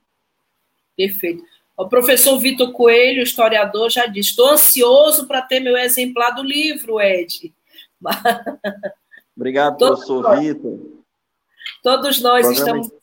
Perfeito. 0.97 1.41
O 1.77 1.87
professor 1.87 2.37
Vitor 2.39 2.73
Coelho, 2.73 3.23
historiador, 3.23 3.89
já 3.89 4.05
disse: 4.05 4.31
estou 4.31 4.49
ansioso 4.49 5.25
para 5.27 5.41
ter 5.41 5.61
meu 5.61 5.77
exemplar 5.77 6.35
do 6.35 6.43
livro, 6.43 6.99
Ed. 6.99 7.53
Obrigado, 9.35 9.77
todos 9.77 10.05
professor 10.05 10.39
Vitor. 10.41 10.79
Todos 11.81 12.21
nós 12.21 12.45
programa, 12.47 12.81
estamos 12.81 13.01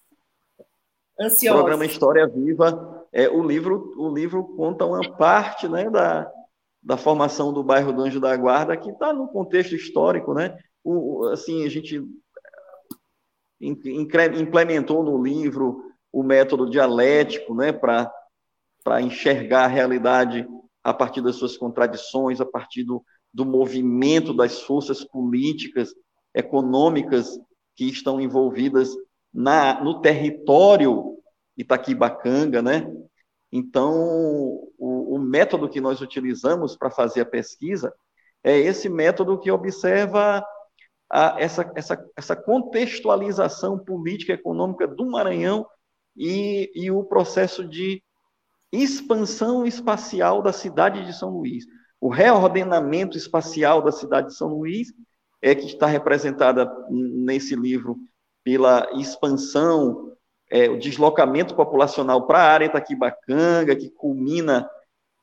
ansiosos. 1.19 1.59
Programa 1.59 1.87
História 1.87 2.27
Viva. 2.27 3.07
É, 3.11 3.31
o, 3.31 3.43
livro, 3.43 3.95
o 3.97 4.13
livro 4.13 4.45
conta 4.57 4.85
uma 4.85 5.17
parte 5.17 5.69
né, 5.69 5.89
da, 5.89 6.31
da 6.83 6.97
formação 6.97 7.53
do 7.53 7.63
bairro 7.63 7.93
do 7.93 8.03
Anjo 8.03 8.21
da 8.21 8.37
Guarda, 8.37 8.77
que 8.77 8.91
está 8.91 9.13
no 9.13 9.29
contexto 9.29 9.75
histórico. 9.75 10.35
Né? 10.35 10.57
O, 10.83 11.27
assim, 11.29 11.65
a 11.65 11.69
gente 11.69 12.03
implementou 13.61 15.05
no 15.05 15.23
livro 15.23 15.85
o 16.13 16.23
método 16.23 16.69
dialético 16.69 17.55
né, 17.55 17.73
para 17.73 19.01
enxergar 19.01 19.65
a 19.65 19.69
realidade 19.69 20.47
a 20.83 20.93
partir 20.93 21.23
das 21.23 21.37
suas 21.37 21.57
contradições, 21.57 22.41
a 22.41 22.45
partir 22.45 22.83
do, 22.83 23.05
do 23.33 23.47
movimento 23.47 24.35
das 24.35 24.61
forças 24.61 25.05
políticas, 25.05 25.95
econômicas 26.35 27.39
que 27.77 27.85
estão 27.85 28.21
envolvidas 28.21 28.91
na, 29.33 29.83
no 29.83 30.01
território 30.01 31.17
Itaquibacanga, 31.57 32.61
né? 32.61 32.91
Então, 33.53 33.95
o, 34.79 35.17
o 35.17 35.19
método 35.19 35.69
que 35.69 35.81
nós 35.81 36.01
utilizamos 36.01 36.75
para 36.75 36.91
fazer 36.91 37.21
a 37.21 37.27
pesquisa 37.27 37.93
é 38.43 38.59
esse 38.59 38.89
método 38.89 39.39
que 39.39 39.51
observa 39.51 40.43
a, 41.11 41.37
essa, 41.39 41.71
essa, 41.77 42.11
essa 42.17 42.35
contextualização 42.35 43.79
política 43.79 44.33
e 44.33 44.37
econômica 44.37 44.89
do 44.89 45.05
Maranhão 45.05 45.67
e, 46.17 46.73
e 46.75 46.91
o 46.91 47.05
processo 47.05 47.69
de 47.69 48.03
expansão 48.73 49.67
espacial 49.67 50.41
da 50.41 50.53
cidade 50.53 51.05
de 51.05 51.13
São 51.13 51.29
Luís. 51.29 51.67
O 52.01 52.09
reordenamento 52.09 53.19
espacial 53.19 53.83
da 53.83 53.93
cidade 53.93 54.29
de 54.29 54.35
São 54.35 54.49
Luís 54.49 54.89
é 55.43 55.55
que 55.55 55.67
está 55.67 55.87
representada 55.87 56.73
nesse 56.91 57.55
livro 57.55 57.97
pela 58.43 58.89
expansão, 58.95 60.13
é, 60.53 60.69
o 60.69 60.79
deslocamento 60.79 61.55
populacional 61.55 62.27
para 62.27 62.39
a 62.39 62.53
área 62.53 62.67
Itaquibacanga, 62.67 63.75
que 63.75 63.89
culmina 63.89 64.69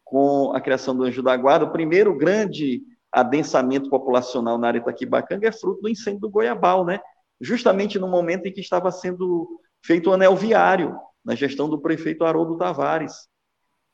com 0.03 0.51
a 0.55 0.59
criação 0.59 0.95
do 0.95 1.03
Anjo 1.03 1.21
da 1.21 1.37
Guarda. 1.37 1.65
O 1.65 1.71
primeiro 1.71 2.17
grande 2.17 2.81
adensamento 3.11 3.89
populacional 3.91 4.57
na 4.57 4.67
área 4.67 4.79
Itaquibacanga 4.79 5.47
é 5.47 5.51
fruto 5.51 5.83
do 5.83 5.89
incêndio 5.89 6.21
do 6.21 6.29
Goiabal, 6.29 6.83
né? 6.83 6.99
justamente 7.39 7.99
no 7.99 8.07
momento 8.07 8.47
em 8.47 8.51
que 8.51 8.59
estava 8.59 8.91
sendo 8.91 9.47
feito 9.85 10.09
o 10.09 10.13
anel 10.13 10.35
viário, 10.35 10.97
na 11.23 11.35
gestão 11.35 11.69
do 11.69 11.79
prefeito 11.79 12.25
Haroldo 12.25 12.57
Tavares. 12.57 13.27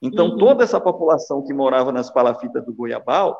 Então, 0.02 0.30
uhum. 0.30 0.38
toda 0.38 0.64
essa 0.64 0.80
população 0.80 1.44
que 1.44 1.54
morava 1.54 1.92
nas 1.92 2.10
palafitas 2.10 2.66
do 2.66 2.74
Goiabal 2.74 3.38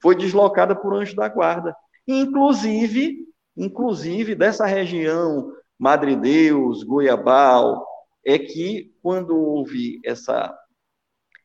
foi 0.00 0.14
deslocada 0.16 0.74
por 0.74 0.94
Anjo 0.94 1.14
da 1.14 1.28
Guarda. 1.28 1.76
Inclusive, 2.08 3.18
inclusive 3.56 4.34
dessa 4.34 4.66
região, 4.66 5.52
Madre 5.78 6.16
Deus, 6.16 6.82
Goiabal, 6.82 7.86
é 8.24 8.38
que 8.38 8.94
quando 9.02 9.36
houve 9.36 10.00
essa 10.04 10.56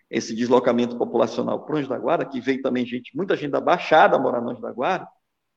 esse 0.09 0.35
deslocamento 0.35 0.97
populacional 0.97 1.63
para 1.63 1.75
o 1.75 1.77
Anjo 1.77 1.89
da 1.89 1.99
Guarda, 1.99 2.25
que 2.25 2.41
veio 2.41 2.63
também 2.63 2.83
gente, 2.83 3.15
muita 3.15 3.35
gente 3.35 3.51
da 3.51 3.61
Baixada 3.61 4.17
morar 4.17 4.41
no 4.41 4.49
Anjo 4.49 4.61
da 4.61 4.71
Guarda, 4.71 5.07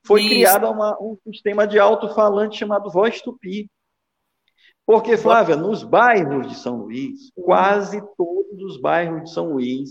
foi 0.05 0.29
criado 0.29 0.67
um 1.01 1.17
sistema 1.33 1.67
de 1.67 1.79
alto-falante 1.79 2.59
chamado 2.59 2.91
Voz 2.91 3.23
Tupi. 3.23 3.71
Porque, 4.85 5.17
Flávia, 5.17 5.55
nos 5.55 5.85
bairros 5.85 6.49
de 6.49 6.57
São 6.57 6.77
Luís, 6.79 7.31
quase 7.35 8.03
todos 8.17 8.63
os 8.63 8.81
bairros 8.81 9.23
de 9.23 9.33
São 9.33 9.53
Luís, 9.53 9.91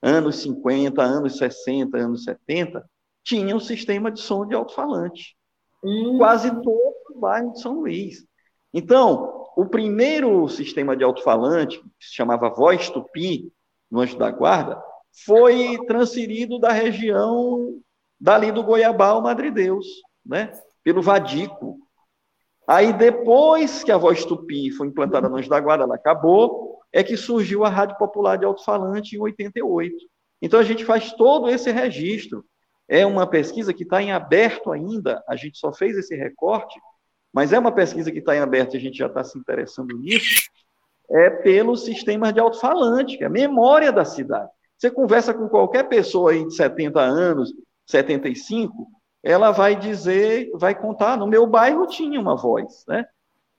anos 0.00 0.36
50, 0.36 1.02
anos 1.02 1.36
60, 1.38 1.98
anos 1.98 2.24
70, 2.24 2.88
tinham 3.24 3.56
um 3.56 3.60
sistema 3.60 4.12
de 4.12 4.20
som 4.20 4.46
de 4.46 4.54
alto-falante. 4.54 5.36
Hum. 5.84 6.18
Quase 6.18 6.50
todos 6.62 7.01
os 7.12 7.20
bairros 7.20 7.54
de 7.54 7.60
São 7.60 7.80
Luís. 7.80 8.26
Então, 8.72 9.46
o 9.56 9.66
primeiro 9.66 10.48
sistema 10.48 10.96
de 10.96 11.04
alto-falante, 11.04 11.78
que 11.78 12.06
se 12.06 12.14
chamava 12.14 12.50
Voz 12.50 12.88
Tupi, 12.90 13.52
no 13.90 14.00
Anjo 14.00 14.16
da 14.16 14.30
Guarda, 14.30 14.82
foi 15.26 15.78
transferido 15.86 16.58
da 16.58 16.72
região 16.72 17.78
dali 18.18 18.50
do 18.50 18.62
Goiabal, 18.62 19.20
Madre 19.20 19.50
Deus, 19.50 19.86
né? 20.24 20.52
pelo 20.82 21.02
Vadico. 21.02 21.78
Aí, 22.66 22.92
depois 22.92 23.82
que 23.82 23.92
a 23.92 23.96
voz 23.96 24.24
tupi 24.24 24.70
foi 24.70 24.86
implantada 24.86 25.28
no 25.28 25.36
Anjo 25.36 25.50
da 25.50 25.60
Guarda, 25.60 25.84
ela 25.84 25.96
acabou, 25.96 26.80
é 26.92 27.02
que 27.02 27.16
surgiu 27.16 27.64
a 27.64 27.68
Rádio 27.68 27.98
Popular 27.98 28.38
de 28.38 28.44
Alto-Falante 28.44 29.16
em 29.16 29.20
88. 29.20 29.94
Então, 30.40 30.58
a 30.58 30.62
gente 30.62 30.84
faz 30.84 31.12
todo 31.12 31.48
esse 31.48 31.70
registro. 31.70 32.44
É 32.88 33.04
uma 33.04 33.26
pesquisa 33.26 33.74
que 33.74 33.82
está 33.82 34.02
em 34.02 34.12
aberto 34.12 34.70
ainda, 34.70 35.22
a 35.28 35.36
gente 35.36 35.58
só 35.58 35.72
fez 35.72 35.96
esse 35.96 36.14
recorte, 36.16 36.78
mas 37.32 37.52
é 37.52 37.58
uma 37.58 37.72
pesquisa 37.72 38.10
que 38.10 38.18
está 38.18 38.36
em 38.36 38.40
aberto 38.40 38.74
e 38.74 38.76
a 38.76 38.80
gente 38.80 38.98
já 38.98 39.06
está 39.06 39.24
se 39.24 39.38
interessando 39.38 39.96
nisso, 39.96 40.42
é 41.10 41.30
pelo 41.30 41.76
sistema 41.76 42.32
de 42.32 42.40
alto-falante, 42.40 43.16
que 43.16 43.24
é 43.24 43.26
a 43.26 43.30
memória 43.30 43.92
da 43.92 44.04
cidade. 44.04 44.50
Você 44.76 44.90
conversa 44.90 45.32
com 45.32 45.48
qualquer 45.48 45.88
pessoa 45.88 46.32
aí 46.32 46.46
de 46.46 46.54
70 46.54 47.00
anos, 47.00 47.52
75, 47.86 48.86
ela 49.22 49.50
vai 49.50 49.76
dizer, 49.76 50.50
vai 50.54 50.74
contar, 50.74 51.16
no 51.16 51.26
meu 51.26 51.46
bairro 51.46 51.86
tinha 51.86 52.20
uma 52.20 52.36
voz, 52.36 52.84
né? 52.88 53.04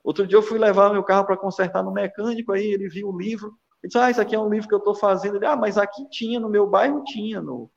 Outro 0.04 0.28
dia 0.28 0.38
eu 0.38 0.42
fui 0.42 0.60
levar 0.60 0.92
meu 0.92 1.04
carro 1.04 1.26
para 1.26 1.38
consertar 1.38 1.82
no 1.82 1.94
mecânico, 1.94 2.52
aí 2.52 2.66
ele 2.66 2.90
viu 2.90 3.08
o 3.08 3.18
livro, 3.18 3.48
ele 3.82 3.88
disse, 3.88 3.98
ah, 3.98 4.12
isso 4.12 4.20
aqui 4.20 4.36
é 4.36 4.40
um 4.40 4.50
livro 4.50 4.68
que 4.68 4.74
eu 4.74 4.80
estou 4.80 4.94
fazendo. 4.96 5.38
Ele, 5.38 5.46
ah, 5.46 5.56
mas 5.56 5.78
aqui 5.78 6.08
tinha, 6.10 6.40
no 6.40 6.50
meu 6.50 6.68
bairro 6.68 7.04
tinha, 7.06 7.42
no, 7.42 7.72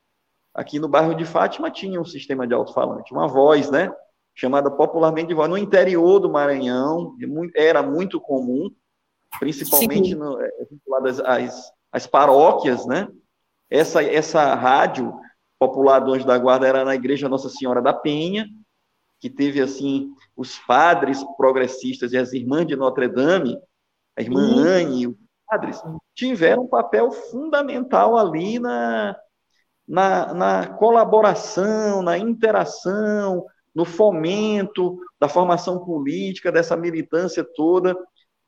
aqui 0.53 0.79
no 0.79 0.89
bairro 0.89 1.15
de 1.15 1.23
Fátima 1.23 1.71
tinha 1.71 2.01
um 2.01 2.05
sistema 2.05 2.45
de 2.45 2.53
alto-falante, 2.53 3.13
uma 3.13 3.27
voz, 3.27 3.71
né? 3.71 3.93
Chamada 4.39 4.69
popularmente 4.69 5.29
de 5.29 5.33
voz. 5.33 5.49
No 5.49 5.57
interior 5.57 6.19
do 6.19 6.29
Maranhão, 6.29 7.15
era 7.55 7.81
muito 7.81 8.21
comum, 8.21 8.69
principalmente 9.39 10.13
no, 10.13 10.39
é, 10.39 10.49
vinculadas 10.69 11.19
às, 11.21 11.73
às 11.91 12.05
paróquias, 12.05 12.85
né? 12.85 13.07
Essa, 13.67 14.03
essa 14.03 14.53
rádio 14.53 15.11
popular 15.59 15.99
do 15.99 16.13
Anjo 16.13 16.27
da 16.27 16.37
Guarda 16.37 16.67
era 16.67 16.85
na 16.85 16.93
Igreja 16.93 17.27
Nossa 17.27 17.49
Senhora 17.49 17.81
da 17.81 17.91
Penha, 17.91 18.45
que 19.19 19.27
teve, 19.27 19.59
assim, 19.59 20.11
os 20.35 20.59
padres 20.59 21.25
progressistas 21.35 22.13
e 22.13 22.17
as 22.17 22.31
irmãs 22.31 22.67
de 22.67 22.75
Notre 22.75 23.07
Dame, 23.07 23.57
a 24.15 24.21
irmã 24.21 24.39
uhum. 24.39 24.59
Anne 24.59 25.01
e 25.01 25.07
os 25.07 25.15
padres, 25.49 25.81
tiveram 26.13 26.65
um 26.65 26.67
papel 26.67 27.09
fundamental 27.09 28.15
ali 28.15 28.59
na, 28.59 29.17
na, 29.87 30.31
na 30.35 30.67
colaboração, 30.67 32.03
na 32.03 32.19
interação, 32.19 33.43
no 33.77 33.85
fomento 33.85 34.99
da 35.19 35.29
formação 35.29 35.85
política, 35.85 36.51
dessa 36.51 36.75
militância 36.75 37.43
toda 37.43 37.95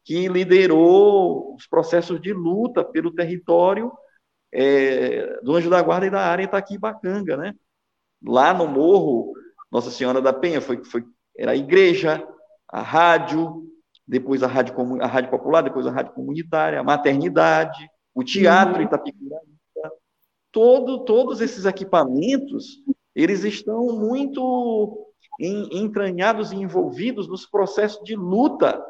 que 0.03 0.27
liderou 0.27 1.53
os 1.53 1.67
processos 1.67 2.19
de 2.19 2.33
luta 2.33 2.83
pelo 2.83 3.13
território 3.13 3.91
é, 4.51 5.39
do 5.43 5.55
Anjo 5.55 5.69
da 5.69 5.83
Guarda 5.83 6.07
e 6.07 6.09
da 6.09 6.21
área 6.21 6.45
Itaquibacanga, 6.45 7.37
né? 7.37 7.53
Lá 8.25 8.55
no 8.55 8.67
morro, 8.67 9.33
Nossa 9.71 9.91
Senhora 9.91 10.19
da 10.19 10.33
Penha 10.33 10.61
foi, 10.61 10.83
foi 10.83 11.05
era 11.37 11.51
a 11.51 11.55
igreja, 11.55 12.27
a 12.67 12.81
rádio, 12.81 13.67
depois 14.07 14.41
a 14.41 14.47
rádio, 14.47 14.73
a 14.99 15.05
rádio 15.05 15.29
popular, 15.29 15.61
depois 15.61 15.85
a 15.85 15.91
rádio 15.91 16.13
comunitária, 16.13 16.79
a 16.79 16.83
maternidade, 16.83 17.87
o 18.15 18.23
teatro 18.23 18.77
uhum. 18.77 18.81
Itapicuranga. 18.81 19.45
Todo, 20.51 21.05
todos 21.05 21.39
esses 21.39 21.65
equipamentos, 21.65 22.79
eles 23.13 23.43
estão 23.43 23.95
muito 23.95 25.08
entranhados 25.39 26.51
e 26.51 26.55
envolvidos 26.57 27.27
nos 27.27 27.45
processos 27.45 28.03
de 28.03 28.15
luta 28.15 28.83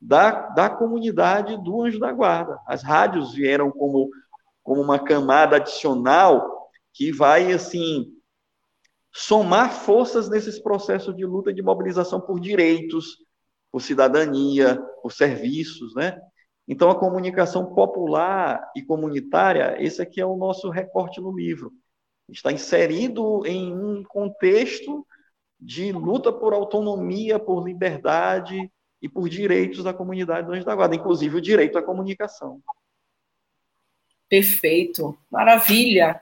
da, 0.00 0.48
da 0.50 0.70
comunidade 0.70 1.56
do 1.62 1.82
Anjo 1.82 1.98
da 1.98 2.12
Guarda. 2.12 2.58
As 2.66 2.82
rádios 2.82 3.34
vieram 3.34 3.70
como, 3.70 4.08
como 4.62 4.80
uma 4.80 4.98
camada 4.98 5.56
adicional 5.56 6.70
que 6.92 7.12
vai, 7.12 7.52
assim, 7.52 8.06
somar 9.12 9.72
forças 9.72 10.28
nesses 10.28 10.58
processos 10.58 11.16
de 11.16 11.24
luta 11.24 11.52
de 11.52 11.62
mobilização 11.62 12.20
por 12.20 12.38
direitos, 12.38 13.16
por 13.72 13.80
cidadania, 13.80 14.80
por 15.02 15.12
serviços, 15.12 15.94
né? 15.94 16.18
Então, 16.68 16.90
a 16.90 16.98
comunicação 16.98 17.74
popular 17.74 18.60
e 18.74 18.82
comunitária, 18.82 19.76
esse 19.78 20.02
aqui 20.02 20.20
é 20.20 20.26
o 20.26 20.36
nosso 20.36 20.68
recorte 20.68 21.20
no 21.20 21.34
livro. 21.34 21.72
Está 22.28 22.50
inserido 22.50 23.46
em 23.46 23.72
um 23.72 24.02
contexto 24.02 25.05
de 25.58 25.92
luta 25.92 26.32
por 26.32 26.52
autonomia, 26.52 27.38
por 27.38 27.66
liberdade, 27.66 28.70
e 29.00 29.08
por 29.08 29.28
direitos 29.28 29.84
da 29.84 29.92
comunidade 29.92 30.46
do 30.46 30.52
Anjo 30.52 30.64
da 30.64 30.74
Guarda, 30.74 30.96
inclusive 30.96 31.36
o 31.36 31.40
direito 31.40 31.78
à 31.78 31.82
comunicação. 31.82 32.60
Perfeito, 34.28 35.16
maravilha. 35.30 36.20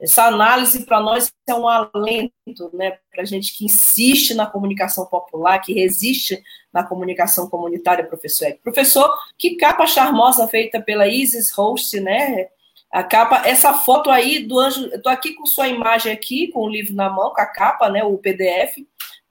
Essa 0.00 0.26
análise 0.26 0.84
para 0.84 1.00
nós 1.00 1.32
é 1.48 1.54
um 1.54 1.66
alento, 1.66 2.70
né, 2.72 2.98
para 3.10 3.22
a 3.22 3.24
gente 3.24 3.56
que 3.56 3.64
insiste 3.64 4.34
na 4.34 4.46
comunicação 4.46 5.06
popular, 5.06 5.58
que 5.60 5.72
resiste 5.72 6.42
na 6.72 6.84
comunicação 6.84 7.48
comunitária, 7.48 8.06
professor. 8.06 8.52
Professor, 8.62 9.10
que 9.38 9.56
capa 9.56 9.86
charmosa 9.86 10.46
feita 10.46 10.80
pela 10.80 11.08
Isis 11.08 11.50
Host, 11.50 11.98
né? 12.00 12.48
A 12.94 13.02
capa, 13.02 13.42
essa 13.44 13.74
foto 13.74 14.08
aí 14.08 14.46
do 14.46 14.58
anjo, 14.58 14.86
eu 14.86 15.02
tô 15.02 15.08
aqui 15.08 15.34
com 15.34 15.44
sua 15.44 15.68
imagem 15.68 16.12
aqui, 16.12 16.48
com 16.48 16.60
o 16.60 16.68
livro 16.68 16.94
na 16.94 17.10
mão, 17.10 17.32
com 17.34 17.40
a 17.40 17.46
capa, 17.46 17.88
né, 17.88 18.04
o 18.04 18.16
PDF 18.18 18.76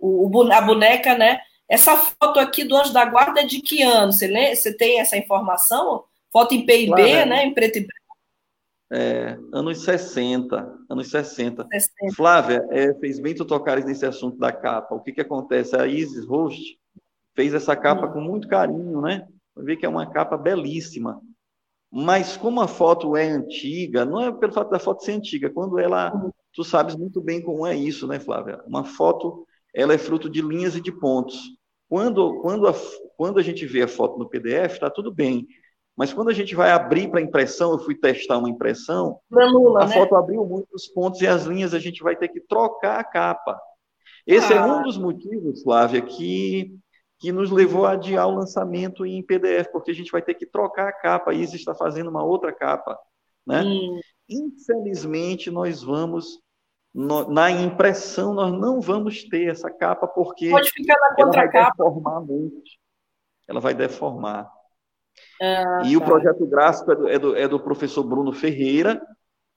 o, 0.03 0.51
a 0.51 0.61
boneca, 0.61 1.17
né? 1.17 1.39
Essa 1.67 1.95
foto 1.95 2.39
aqui 2.39 2.65
do 2.65 2.75
Anjo 2.75 2.91
da 2.91 3.05
Guarda 3.05 3.39
é 3.41 3.45
de 3.45 3.61
que 3.61 3.81
ano? 3.81 4.11
Você, 4.11 4.27
lê, 4.27 4.53
você 4.53 4.75
tem 4.75 4.99
essa 4.99 5.17
informação? 5.17 6.03
Foto 6.31 6.53
em 6.53 6.65
PIB, 6.65 6.87
claro, 6.87 7.29
né? 7.29 7.45
Em 7.45 7.53
preto 7.53 7.77
e 7.77 7.81
branco. 7.81 7.93
É, 8.91 9.37
anos 9.53 9.81
60, 9.83 10.79
anos 10.89 11.09
60. 11.09 11.67
60. 11.71 12.15
Flávia, 12.15 12.67
é, 12.69 12.93
fez 12.95 13.19
bem 13.19 13.33
tu 13.33 13.45
tocares 13.45 13.85
nesse 13.85 14.05
assunto 14.05 14.37
da 14.37 14.51
capa. 14.51 14.93
O 14.93 14.99
que 14.99 15.13
que 15.13 15.21
acontece? 15.21 15.75
A 15.75 15.87
Isis 15.87 16.25
Host 16.27 16.77
fez 17.33 17.53
essa 17.53 17.75
capa 17.75 18.07
hum. 18.07 18.11
com 18.11 18.21
muito 18.21 18.47
carinho, 18.47 19.01
né? 19.01 19.25
Ver 19.55 19.77
que 19.77 19.85
é 19.85 19.89
uma 19.89 20.11
capa 20.11 20.37
belíssima. 20.37 21.21
Mas 21.95 22.35
como 22.35 22.59
a 22.59 22.67
foto 22.67 23.15
é 23.15 23.29
antiga, 23.29 24.03
não 24.03 24.19
é 24.19 24.31
pelo 24.31 24.51
fato 24.51 24.71
da 24.71 24.79
foto 24.79 25.03
ser 25.03 25.11
antiga, 25.11 25.47
quando 25.47 25.77
ela, 25.77 26.11
tu 26.51 26.63
sabes 26.63 26.95
muito 26.95 27.21
bem 27.21 27.39
como 27.39 27.67
é 27.67 27.75
isso, 27.75 28.07
né, 28.07 28.19
Flávia? 28.19 28.59
Uma 28.65 28.83
foto, 28.83 29.45
ela 29.71 29.93
é 29.93 29.97
fruto 29.99 30.27
de 30.27 30.41
linhas 30.41 30.75
e 30.75 30.81
de 30.81 30.91
pontos. 30.91 31.39
Quando, 31.87 32.41
quando, 32.41 32.67
a, 32.67 32.73
quando 33.15 33.37
a 33.37 33.43
gente 33.43 33.67
vê 33.67 33.83
a 33.83 33.87
foto 33.87 34.17
no 34.17 34.27
PDF, 34.27 34.73
está 34.73 34.89
tudo 34.89 35.13
bem. 35.13 35.45
Mas 35.95 36.11
quando 36.11 36.29
a 36.29 36.33
gente 36.33 36.55
vai 36.55 36.71
abrir 36.71 37.11
para 37.11 37.21
impressão, 37.21 37.73
eu 37.73 37.77
fui 37.77 37.93
testar 37.93 38.39
uma 38.39 38.49
impressão, 38.49 39.19
Granula, 39.29 39.83
a 39.83 39.87
né? 39.87 39.93
foto 39.93 40.15
abriu 40.15 40.43
muitos 40.43 40.87
pontos 40.87 41.21
e 41.21 41.27
as 41.27 41.43
linhas 41.43 41.75
a 41.75 41.79
gente 41.79 42.01
vai 42.01 42.15
ter 42.15 42.29
que 42.29 42.41
trocar 42.41 42.99
a 42.99 43.03
capa. 43.03 43.61
Esse 44.25 44.51
ah. 44.51 44.55
é 44.55 44.65
um 44.65 44.81
dos 44.81 44.97
motivos, 44.97 45.61
Flávia, 45.61 46.01
que 46.01 46.75
que 47.23 47.31
nos 47.31 47.51
levou 47.51 47.85
a 47.85 47.91
adiar 47.91 48.27
o 48.27 48.35
lançamento 48.35 49.05
em 49.05 49.23
PDF, 49.23 49.71
porque 49.71 49.91
a 49.91 49.93
gente 49.93 50.11
vai 50.11 50.21
ter 50.21 50.33
que 50.33 50.45
trocar 50.45 50.89
a 50.89 50.91
capa, 50.91 51.31
a 51.31 51.33
Isa 51.33 51.55
está 51.55 51.73
fazendo 51.73 52.09
uma 52.09 52.21
outra 52.21 52.51
capa. 52.51 52.99
Né? 53.47 53.61
Hum. 53.61 54.01
Infelizmente, 54.29 55.49
nós 55.49 55.81
vamos, 55.81 56.41
no, 56.93 57.31
na 57.31 57.49
impressão, 57.49 58.33
nós 58.33 58.51
não 58.51 58.81
vamos 58.81 59.23
ter 59.23 59.49
essa 59.49 59.71
capa, 59.71 60.05
porque 60.05 60.49
Pode 60.49 60.69
ficar 60.71 60.97
na 60.99 61.15
ela 61.17 61.31
vai 61.31 61.49
deformar 61.49 62.19
muito. 62.19 62.61
Ela 63.47 63.59
vai 63.61 63.73
deformar. 63.73 64.51
Ah, 65.41 65.81
e 65.85 65.97
tá. 65.97 66.03
o 66.03 66.05
projeto 66.05 66.45
gráfico 66.45 66.91
é 66.91 66.95
do, 66.95 67.07
é 67.07 67.19
do, 67.19 67.35
é 67.37 67.47
do 67.47 67.57
professor 67.57 68.03
Bruno 68.03 68.33
Ferreira, 68.33 69.01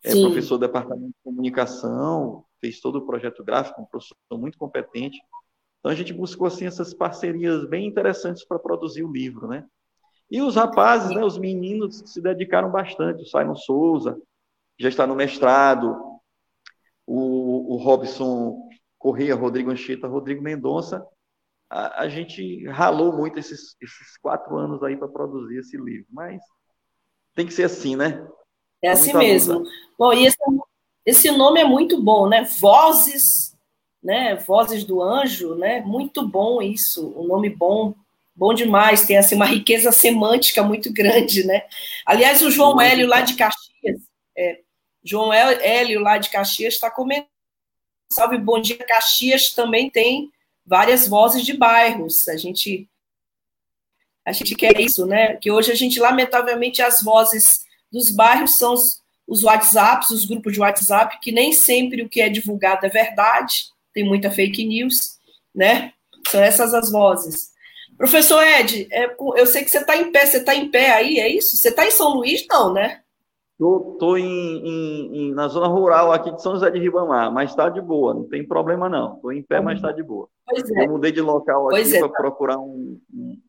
é 0.05 0.13
Sim. 0.13 0.23
professor 0.23 0.57
do 0.57 0.69
Departamento 0.69 1.09
de 1.09 1.25
Comunicação, 1.25 2.45
fez 2.61 2.79
todo 2.79 2.99
o 2.99 3.07
projeto 3.07 3.43
gráfico, 3.43 3.83
um 3.83 3.87
professor 3.87 4.15
muito 4.39 4.57
competente. 4.57 5.19
Então 5.79 5.93
a 5.93 5.95
gente 5.95 6.13
buscou 6.13 6.47
assim 6.47 6.67
essas 6.67 6.93
parcerias 6.93 7.69
bem 7.69 7.87
interessantes 7.87 8.45
para 8.45 8.59
produzir 8.59 9.03
o 9.05 9.13
livro, 9.13 9.47
né? 9.47 9.65
E 10.31 10.43
os 10.43 10.57
rapazes, 10.57 11.15
né, 11.15 11.25
os 11.25 11.39
meninos 11.39 12.03
se 12.07 12.21
dedicaram 12.21 12.71
bastante. 12.71 13.23
O 13.23 13.27
Simon 13.27 13.55
Souza 13.55 14.21
já 14.79 14.89
está 14.89 15.07
no 15.07 15.15
mestrado, 15.15 15.97
o, 17.07 17.75
o 17.75 17.77
Robson 17.77 18.69
Correia, 18.99 19.37
Rodrigo 19.37 19.71
Anchieta, 19.71 20.09
Rodrigo 20.09 20.43
Mendonça. 20.43 21.07
A, 21.71 22.03
a, 22.03 22.09
gente 22.09 22.67
ralou 22.69 23.13
muito 23.13 23.39
esses, 23.39 23.77
esses 23.81 24.17
quatro 24.21 24.57
anos 24.57 24.83
aí 24.83 24.97
para 24.97 25.09
produzir 25.09 25.59
esse 25.59 25.77
livro, 25.77 26.07
mas 26.11 26.41
tem 27.35 27.47
que 27.47 27.53
ser 27.53 27.65
assim, 27.65 27.97
né? 27.97 28.27
É 28.83 28.91
assim 28.91 29.13
mesmo. 29.15 29.65
Bom, 29.99 30.13
e 30.13 30.27
esse, 30.27 30.39
esse 31.05 31.31
nome 31.31 31.61
é 31.61 31.65
muito 31.65 32.03
bom, 32.03 32.29
né? 32.29 32.45
Vozes 32.61 33.56
né? 34.07 34.37
Vozes 34.37 34.85
do 34.85 35.03
Anjo, 35.03 35.57
né? 35.57 35.81
Muito 35.81 36.27
bom 36.27 36.63
isso, 36.63 37.13
um 37.17 37.27
nome 37.27 37.51
bom, 37.51 37.93
bom 38.35 38.55
demais, 38.55 39.05
tem 39.05 39.19
assim 39.19 39.35
uma 39.35 39.45
riqueza 39.45 39.91
semântica 39.91 40.63
muito 40.63 40.93
grande, 40.93 41.45
né? 41.45 41.65
Aliás, 42.07 42.41
o 42.41 42.51
João 42.51 42.81
Hélio 42.81 43.09
lá 43.09 43.21
de 43.21 43.35
Caxias, 43.35 44.01
é, 44.39 44.61
João 45.03 45.33
Hélio 45.33 46.01
lá 46.01 46.19
de 46.19 46.31
Caxias 46.31 46.75
está 46.75 46.89
comentando, 46.89 47.27
salve, 48.09 48.39
bom 48.39 48.61
dia, 48.61 48.79
Caxias 48.79 49.53
também 49.53 49.91
tem 49.91 50.31
várias 50.65 51.09
vozes 51.09 51.45
de 51.45 51.55
bairros, 51.55 52.29
a 52.29 52.37
gente 52.37 52.89
a 54.25 54.33
gente 54.33 54.57
quer 54.57 54.81
isso, 54.81 55.07
né? 55.07 55.37
Que 55.37 55.53
hoje 55.53 55.71
a 55.71 55.75
gente, 55.77 56.01
lamentavelmente, 56.01 56.83
as 56.83 57.01
vozes 57.01 57.65
dos 57.93 58.11
bairros 58.11 58.59
são 58.59 58.75
os, 58.75 59.01
os 59.25 59.45
WhatsApps, 59.45 60.11
os 60.11 60.25
grupos 60.25 60.53
de 60.53 60.59
WhatsApp, 60.59 61.21
que 61.21 61.31
nem 61.31 61.53
sempre 61.53 62.03
o 62.03 62.09
que 62.09 62.21
é 62.21 62.29
divulgado 62.29 62.85
é 62.85 62.89
verdade, 62.89 63.67
tem 63.97 64.05
muita 64.05 64.31
fake 64.31 64.63
news, 64.67 65.19
né? 65.55 65.95
São 66.29 66.43
essas 66.43 66.75
as 66.75 66.93
vozes. 66.93 67.53
Professor 67.97 68.43
Ed, 68.43 68.87
é, 68.93 69.17
eu 69.37 69.47
sei 69.47 69.65
que 69.65 69.71
você 69.71 69.79
está 69.79 69.97
em 69.97 70.13
pé, 70.13 70.27
você 70.27 70.37
está 70.37 70.55
em 70.55 70.71
pé 70.71 70.93
aí, 70.93 71.19
é 71.19 71.27
isso? 71.27 71.57
Você 71.57 71.71
está 71.71 71.87
em 71.87 71.91
São 71.91 72.13
Luís, 72.13 72.45
não, 72.47 72.75
né? 72.75 73.01
Estou 73.53 74.19
na 75.35 75.49
zona 75.49 75.67
rural 75.69 76.13
aqui 76.13 76.31
de 76.31 76.43
São 76.43 76.53
José 76.53 76.71
de 76.71 76.79
Ribamar, 76.79 77.33
mas 77.33 77.49
está 77.49 77.71
de 77.71 77.81
boa, 77.81 78.13
não 78.13 78.25
tem 78.25 78.47
problema 78.47 78.87
não. 78.87 79.15
Estou 79.15 79.33
em 79.33 79.43
pé, 79.43 79.63
mas 79.63 79.79
está 79.79 79.93
de 79.93 80.03
boa. 80.03 80.29
Pois 80.45 80.71
é. 80.73 80.85
Eu 80.85 80.91
mudei 80.91 81.11
de 81.11 81.23
local 81.23 81.71
aqui 81.71 81.97
é, 81.97 81.99
para 81.99 82.09
tá. 82.11 82.17
procurar 82.17 82.59
um, 82.59 83.01
um, 83.15 83.41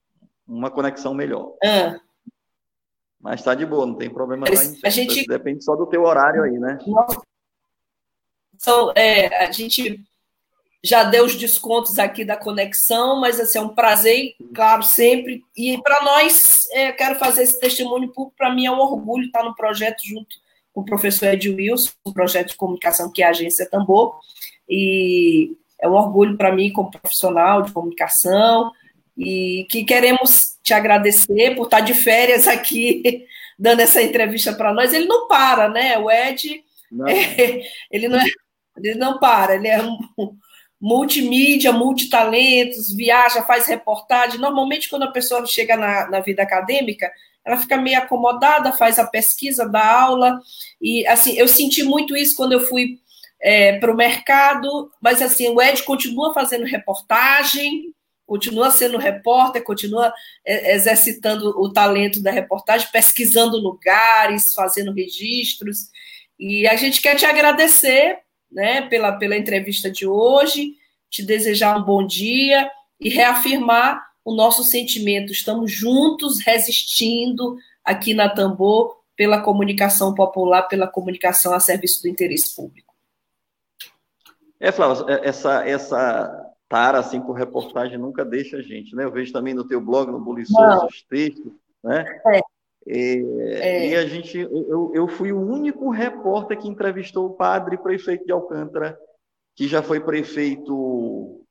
uma 0.47 0.71
conexão 0.71 1.13
melhor. 1.13 1.55
Ah. 1.61 1.99
Mas 3.19 3.41
está 3.41 3.53
de 3.53 3.65
boa, 3.65 3.85
não 3.85 3.95
tem 3.95 4.09
problema. 4.09 4.45
Tá 4.45 4.53
a 4.85 4.89
gente... 4.89 5.27
Depende 5.27 5.61
só 5.61 5.75
do 5.75 5.87
teu 5.87 6.03
horário 6.03 6.43
aí, 6.43 6.57
né? 6.57 6.79
São, 8.57 8.93
é, 8.95 9.43
a 9.45 9.51
gente 9.51 10.07
já 10.87 11.03
deu 11.03 11.25
os 11.25 11.35
descontos 11.35 11.99
aqui 11.99 12.23
da 12.23 12.37
conexão, 12.37 13.19
mas 13.19 13.39
assim, 13.39 13.57
é 13.57 13.61
um 13.61 13.75
prazer, 13.75 14.35
claro, 14.55 14.83
sempre. 14.83 15.43
E 15.55 15.77
para 15.81 16.01
nós, 16.03 16.63
é, 16.71 16.91
quero 16.91 17.15
fazer 17.15 17.43
esse 17.43 17.59
testemunho 17.59 18.07
público, 18.07 18.33
para 18.37 18.53
mim 18.53 18.65
é 18.65 18.71
um 18.71 18.79
orgulho 18.79 19.25
estar 19.25 19.43
no 19.43 19.53
projeto 19.53 20.01
junto 20.05 20.35
com 20.73 20.81
o 20.81 20.85
professor 20.85 21.27
Ed 21.27 21.49
Wilson, 21.49 21.91
um 22.05 22.13
projeto 22.13 22.49
de 22.49 22.55
comunicação 22.55 23.11
que 23.11 23.21
é 23.21 23.25
a 23.25 23.29
Agência 23.31 23.69
Tambor, 23.69 24.17
e 24.69 25.51
é 25.81 25.89
um 25.89 25.93
orgulho 25.93 26.37
para 26.37 26.53
mim 26.53 26.71
como 26.71 26.91
profissional 26.91 27.63
de 27.63 27.71
comunicação, 27.71 28.71
e 29.17 29.65
que 29.69 29.83
queremos 29.83 30.57
te 30.63 30.73
agradecer 30.73 31.55
por 31.55 31.65
estar 31.65 31.81
de 31.81 31.93
férias 31.93 32.47
aqui, 32.47 33.25
dando 33.59 33.81
essa 33.81 34.01
entrevista 34.01 34.53
para 34.53 34.71
nós. 34.71 34.93
Ele 34.93 35.05
não 35.05 35.27
para, 35.27 35.67
né? 35.67 35.97
O 35.97 36.09
Ed, 36.09 36.63
é, 37.07 37.61
ele, 37.91 38.07
não 38.07 38.19
é, 38.19 38.25
ele 38.77 38.95
não 38.95 39.19
para, 39.19 39.55
ele 39.55 39.67
é 39.67 39.81
um, 39.81 39.97
multimídia, 40.79 41.71
multitalentos, 41.71 42.93
viaja, 42.95 43.43
faz 43.43 43.65
reportagem. 43.67 44.39
Normalmente, 44.39 44.89
quando 44.89 45.03
a 45.03 45.11
pessoa 45.11 45.45
chega 45.45 45.75
na, 45.75 46.09
na 46.09 46.19
vida 46.19 46.43
acadêmica, 46.43 47.11
ela 47.43 47.57
fica 47.57 47.77
meio 47.77 47.97
acomodada, 47.97 48.73
faz 48.73 48.99
a 48.99 49.07
pesquisa, 49.07 49.67
dá 49.67 50.01
aula. 50.01 50.39
E, 50.81 51.07
assim, 51.07 51.33
eu 51.37 51.47
senti 51.47 51.81
muito 51.83 52.15
isso 52.15 52.35
quando 52.35 52.51
eu 52.51 52.59
fui 52.59 52.99
é, 53.41 53.79
para 53.79 53.91
o 53.91 53.95
mercado, 53.95 54.91
mas, 55.01 55.21
assim, 55.21 55.47
o 55.49 55.61
Ed 55.61 55.81
continua 55.83 56.33
fazendo 56.33 56.65
reportagem, 56.65 57.93
continua 58.25 58.69
sendo 58.69 58.97
repórter, 58.97 59.63
continua 59.63 60.13
é, 60.45 60.75
exercitando 60.75 61.49
o 61.57 61.71
talento 61.71 62.21
da 62.21 62.29
reportagem, 62.29 62.89
pesquisando 62.91 63.57
lugares, 63.57 64.53
fazendo 64.53 64.93
registros. 64.93 65.89
E 66.37 66.67
a 66.67 66.75
gente 66.75 67.01
quer 67.01 67.15
te 67.15 67.25
agradecer 67.25 68.19
né, 68.51 68.81
pela, 68.81 69.11
pela 69.13 69.37
entrevista 69.37 69.89
de 69.89 70.07
hoje, 70.07 70.75
te 71.09 71.23
desejar 71.23 71.77
um 71.77 71.83
bom 71.83 72.05
dia 72.05 72.69
e 72.99 73.09
reafirmar 73.09 74.05
o 74.23 74.33
nosso 74.33 74.63
sentimento. 74.63 75.31
Estamos 75.31 75.71
juntos 75.71 76.39
resistindo 76.39 77.57
aqui 77.83 78.13
na 78.13 78.29
Tambor 78.29 78.97
pela 79.15 79.41
comunicação 79.41 80.13
popular, 80.13 80.63
pela 80.63 80.87
comunicação 80.87 81.53
a 81.53 81.59
serviço 81.59 82.03
do 82.03 82.09
interesse 82.09 82.55
público. 82.55 82.93
É, 84.59 84.71
Flávia, 84.71 85.05
é, 85.13 85.27
essa, 85.27 85.67
essa 85.67 86.53
tara 86.67 86.99
assim, 86.99 87.21
por 87.21 87.33
reportagem 87.33 87.97
nunca 87.97 88.25
deixa 88.25 88.57
a 88.57 88.61
gente, 88.61 88.95
né? 88.95 89.05
Eu 89.05 89.11
vejo 89.11 89.31
também 89.31 89.53
no 89.53 89.67
teu 89.67 89.79
blog, 89.79 90.11
no 90.11 90.19
Buliçoso, 90.19 90.85
os 90.85 91.01
textos, 91.03 91.53
né? 91.83 92.05
É. 92.33 92.41
É, 92.87 93.15
é. 93.19 93.89
E 93.89 93.95
a 93.95 94.05
gente, 94.05 94.37
eu, 94.37 94.91
eu 94.93 95.07
fui 95.07 95.31
o 95.31 95.39
único 95.39 95.89
repórter 95.89 96.57
que 96.57 96.67
entrevistou 96.67 97.25
o 97.25 97.33
padre 97.33 97.77
prefeito 97.77 98.25
de 98.25 98.31
Alcântara, 98.31 98.97
que 99.55 99.67
já 99.67 99.81
foi 99.81 99.99
prefeito 99.99 101.43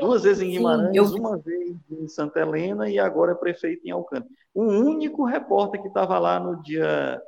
duas 0.00 0.22
vezes 0.24 0.42
em 0.42 0.50
Guimarães, 0.50 0.90
Sim, 0.90 1.16
eu... 1.16 1.20
uma 1.20 1.38
vez 1.38 1.76
em 1.90 2.08
Santa 2.08 2.40
Helena 2.40 2.88
e 2.88 2.98
agora 2.98 3.32
é 3.32 3.34
prefeito 3.36 3.86
em 3.86 3.90
Alcântara. 3.90 4.30
O 4.52 4.62
único 4.62 5.24
repórter 5.24 5.80
que 5.80 5.88
estava 5.88 6.18
lá 6.18 6.38
no 6.38 6.62
dia. 6.62 7.20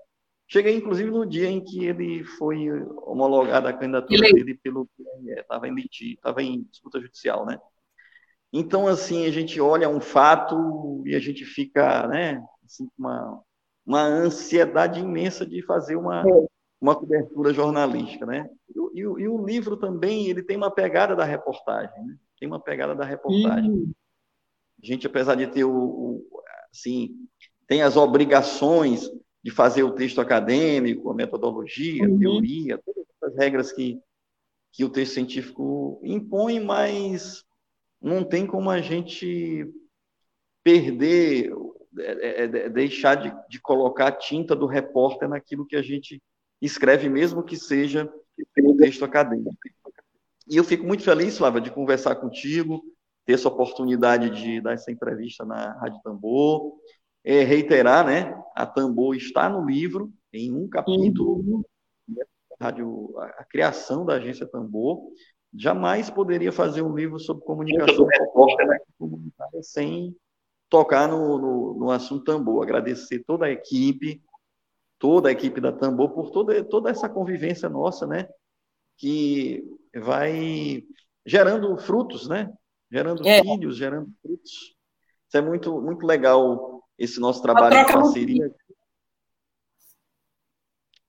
Cheguei, 0.48 0.76
inclusive, 0.76 1.10
no 1.10 1.26
dia 1.26 1.48
em 1.48 1.60
que 1.60 1.84
ele 1.84 2.22
foi 2.22 2.70
homologado 3.04 3.66
a 3.66 3.72
candidatura 3.72 4.26
ele... 4.26 4.44
dele 4.44 4.60
pelo. 4.62 4.88
Estava 5.26 5.66
em 5.66 5.74
litígio, 5.74 6.14
estava 6.14 6.42
em 6.42 6.62
disputa 6.70 7.00
judicial, 7.00 7.44
né? 7.44 7.58
Então, 8.52 8.86
assim, 8.86 9.26
a 9.26 9.30
gente 9.30 9.60
olha 9.60 9.88
um 9.88 10.00
fato 10.00 11.02
e 11.04 11.14
a 11.14 11.18
gente 11.18 11.44
fica, 11.44 12.06
né, 12.06 12.42
assim, 12.66 12.88
uma, 12.98 13.42
uma 13.84 14.02
ansiedade 14.02 15.00
imensa 15.00 15.46
de 15.46 15.62
fazer 15.62 15.96
uma, 15.96 16.20
é. 16.20 16.46
uma 16.80 16.94
cobertura 16.94 17.54
jornalística, 17.54 18.26
né? 18.26 18.50
E, 18.68 19.00
e, 19.00 19.00
e, 19.00 19.28
o 19.28 19.44
livro 19.44 19.76
também, 19.76 20.28
ele 20.28 20.42
tem 20.42 20.56
uma 20.56 20.70
pegada 20.70 21.14
da 21.16 21.24
reportagem, 21.24 22.04
né? 22.04 22.16
Tem 22.38 22.46
uma 22.46 22.60
pegada 22.60 22.94
da 22.94 23.04
reportagem. 23.04 23.70
Uhum. 23.70 23.92
A 24.82 24.86
gente, 24.86 25.06
apesar 25.06 25.36
de 25.36 25.46
ter 25.46 25.64
o, 25.64 25.72
o, 25.72 26.42
assim, 26.70 27.16
tem 27.66 27.82
as 27.82 27.96
obrigações 27.96 29.10
de 29.42 29.50
fazer 29.50 29.84
o 29.84 29.92
texto 29.92 30.20
acadêmico, 30.20 31.10
a 31.10 31.14
metodologia, 31.14 32.04
a 32.04 32.08
uhum. 32.08 32.18
teoria, 32.18 32.78
todas 32.84 33.06
as 33.22 33.36
regras 33.36 33.72
que, 33.72 33.98
que 34.72 34.84
o 34.84 34.90
texto 34.90 35.14
científico 35.14 36.00
impõe, 36.02 36.60
mas 36.60 37.44
não 38.00 38.24
tem 38.24 38.46
como 38.46 38.68
a 38.70 38.80
gente 38.80 39.72
perder, 40.62 41.52
é, 41.98 42.42
é, 42.42 42.44
é, 42.44 42.68
deixar 42.68 43.14
de, 43.14 43.32
de 43.48 43.60
colocar 43.60 44.08
a 44.08 44.12
tinta 44.12 44.54
do 44.54 44.66
repórter 44.66 45.28
naquilo 45.28 45.66
que 45.66 45.76
a 45.76 45.82
gente 45.82 46.22
escreve, 46.60 47.08
mesmo 47.08 47.42
que 47.42 47.56
seja 47.56 48.10
um 48.58 48.76
texto 48.76 49.04
acadêmico. 49.04 49.54
E 50.48 50.56
eu 50.56 50.64
fico 50.64 50.86
muito 50.86 51.02
feliz, 51.02 51.36
Flávia, 51.36 51.60
de 51.60 51.70
conversar 51.70 52.16
contigo, 52.16 52.82
ter 53.24 53.32
essa 53.34 53.48
oportunidade 53.48 54.30
de 54.30 54.60
dar 54.60 54.74
essa 54.74 54.90
entrevista 54.90 55.44
na 55.44 55.72
Rádio 55.78 56.00
Tambor, 56.02 56.74
é, 57.24 57.42
reiterar, 57.42 58.06
né? 58.06 58.40
A 58.54 58.64
Tambor 58.64 59.16
está 59.16 59.48
no 59.48 59.66
livro, 59.66 60.12
em 60.32 60.52
um 60.52 60.68
capítulo, 60.68 61.64
a, 62.60 62.64
rádio, 62.64 63.12
a, 63.18 63.24
a 63.40 63.44
criação 63.44 64.04
da 64.04 64.14
agência 64.14 64.46
Tambor. 64.46 65.00
Jamais 65.52 66.10
poderia 66.10 66.52
fazer 66.52 66.82
um 66.82 66.94
livro 66.94 67.18
sobre 67.18 67.44
comunicação 67.44 68.06
comunitária 68.98 69.62
sem 69.62 70.14
tocar 70.68 71.08
no, 71.08 71.38
no, 71.38 71.74
no, 71.74 71.90
assunto 71.90 72.24
Tambor. 72.24 72.62
Agradecer 72.62 73.24
toda 73.26 73.46
a 73.46 73.50
equipe, 73.50 74.22
toda 74.98 75.28
a 75.28 75.32
equipe 75.32 75.60
da 75.60 75.72
Tambor 75.72 76.10
por 76.10 76.30
toda, 76.30 76.62
toda 76.64 76.90
essa 76.90 77.08
convivência 77.08 77.68
nossa, 77.68 78.06
né? 78.06 78.28
Que 78.96 79.64
vai 79.94 80.84
gerando 81.24 81.76
frutos, 81.78 82.28
né? 82.28 82.52
Gerando 82.90 83.26
é. 83.26 83.42
filhos, 83.42 83.76
gerando 83.76 84.10
frutos. 84.22 84.74
Isso 85.28 85.36
é 85.36 85.40
muito, 85.40 85.80
muito 85.80 86.06
legal, 86.06 86.84
esse 86.98 87.18
nosso 87.18 87.42
trabalho 87.42 87.76
em 87.76 87.86
parceria. 87.86 88.54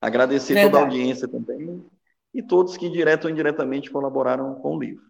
Agradecer 0.01 0.53
Verdade. 0.53 0.72
toda 0.72 0.84
a 0.84 0.88
audiência 0.88 1.28
também 1.28 1.86
e 2.34 2.43
todos 2.43 2.78
que 2.78 2.89
direto 2.89 3.26
ou 3.26 3.32
indiretamente 3.32 3.89
colaboraram 3.89 4.55
com 4.55 4.76
o 4.76 4.80
livro. 4.80 5.05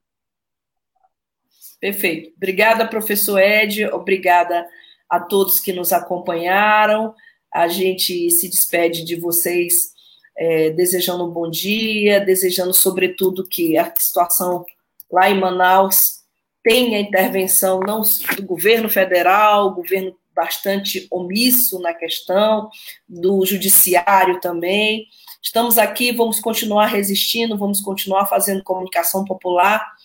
Perfeito. 1.80 2.34
Obrigada, 2.36 2.88
professor 2.88 3.40
Ed. 3.40 3.86
Obrigada 3.88 4.68
a 5.10 5.20
todos 5.20 5.60
que 5.60 5.72
nos 5.72 5.94
acompanharam. 5.94 7.14
A 7.54 7.68
gente 7.68 8.30
se 8.32 8.50
despede 8.50 9.04
de 9.04 9.16
vocês 9.16 9.94
é, 10.38 10.70
desejando 10.72 11.26
um 11.26 11.32
bom 11.32 11.50
dia, 11.50 12.20
desejando, 12.20 12.74
sobretudo, 12.74 13.48
que 13.48 13.78
a 13.78 13.92
situação 13.98 14.66
lá 15.12 15.30
em 15.30 15.40
Manaus 15.40 16.18
tenha 16.64 17.00
intervenção 17.00 17.80
não 17.80 18.02
do 18.36 18.44
governo 18.44 18.90
federal, 18.90 19.74
governo 19.74 20.16
bastante 20.36 21.08
omisso 21.10 21.80
na 21.80 21.94
questão, 21.94 22.70
do 23.10 23.44
judiciário 23.46 24.40
também. 24.40 25.08
Estamos 25.42 25.78
aqui, 25.78 26.12
vamos 26.12 26.40
continuar 26.40 26.88
resistindo, 26.88 27.58
vamos 27.58 27.82
continuar 27.82 28.28
fazendo 28.28 28.64
comunicação 28.64 29.26
popular. 29.26 29.97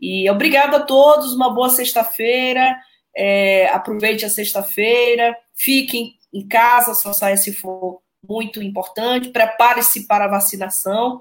E 0.00 0.28
obrigado 0.30 0.74
a 0.74 0.80
todos, 0.80 1.32
uma 1.32 1.52
boa 1.52 1.68
sexta-feira. 1.68 2.76
É, 3.16 3.68
aproveite 3.68 4.24
a 4.24 4.28
sexta-feira, 4.28 5.36
fiquem 5.54 6.18
em 6.32 6.46
casa, 6.46 6.94
só 6.94 7.12
saia 7.12 7.36
se 7.36 7.52
for 7.52 8.02
muito 8.28 8.62
importante. 8.62 9.30
Prepare-se 9.30 10.06
para 10.06 10.24
a 10.24 10.30
vacinação. 10.30 11.20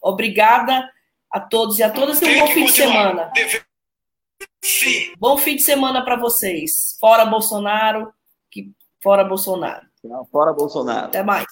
Obrigada 0.00 0.88
a 1.30 1.40
todos 1.40 1.78
e 1.78 1.82
a 1.82 1.90
todas 1.90 2.20
e 2.20 2.24
um 2.24 2.40
bom 2.40 2.46
fim 2.48 2.64
de 2.66 2.72
semana. 2.72 3.32
Sim. 4.62 5.12
Bom 5.18 5.36
fim 5.36 5.56
de 5.56 5.62
semana 5.62 6.04
para 6.04 6.16
vocês. 6.16 6.96
Fora 7.00 7.24
Bolsonaro, 7.24 8.12
que 8.50 8.70
fora 9.02 9.24
Bolsonaro. 9.24 9.86
fora 10.30 10.52
Bolsonaro. 10.52 11.06
Até 11.06 11.22
mais. 11.22 11.46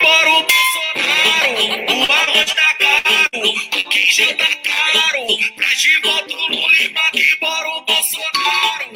Fora 0.00 0.30
o 0.30 0.46
Bolsonaro, 0.46 1.54
o 1.90 2.12
arroz 2.12 2.54
tá 2.54 2.74
caro, 2.78 3.48
o 3.48 3.84
queijo 3.90 4.28
tá 4.36 4.46
caro, 4.62 5.26
pra 5.56 5.66
de 5.74 6.00
volta 6.02 6.34
o 6.34 6.46
Lula 6.52 6.68
que 7.12 7.24
fora 7.40 7.68
o 7.68 7.82
Bolsonaro. 7.84 8.86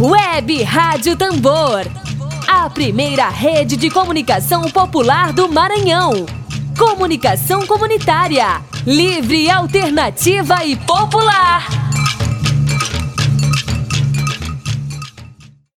Web 0.00 0.62
Rádio 0.64 1.16
Tambor, 1.16 1.86
a 2.48 2.68
primeira 2.68 3.28
rede 3.28 3.76
de 3.76 3.88
comunicação 3.90 4.62
popular 4.70 5.32
do 5.32 5.48
Maranhão. 5.48 6.26
Comunicação 6.76 7.64
comunitária, 7.64 8.60
livre, 8.84 9.48
alternativa 9.48 10.64
e 10.64 10.74
popular. 10.74 11.64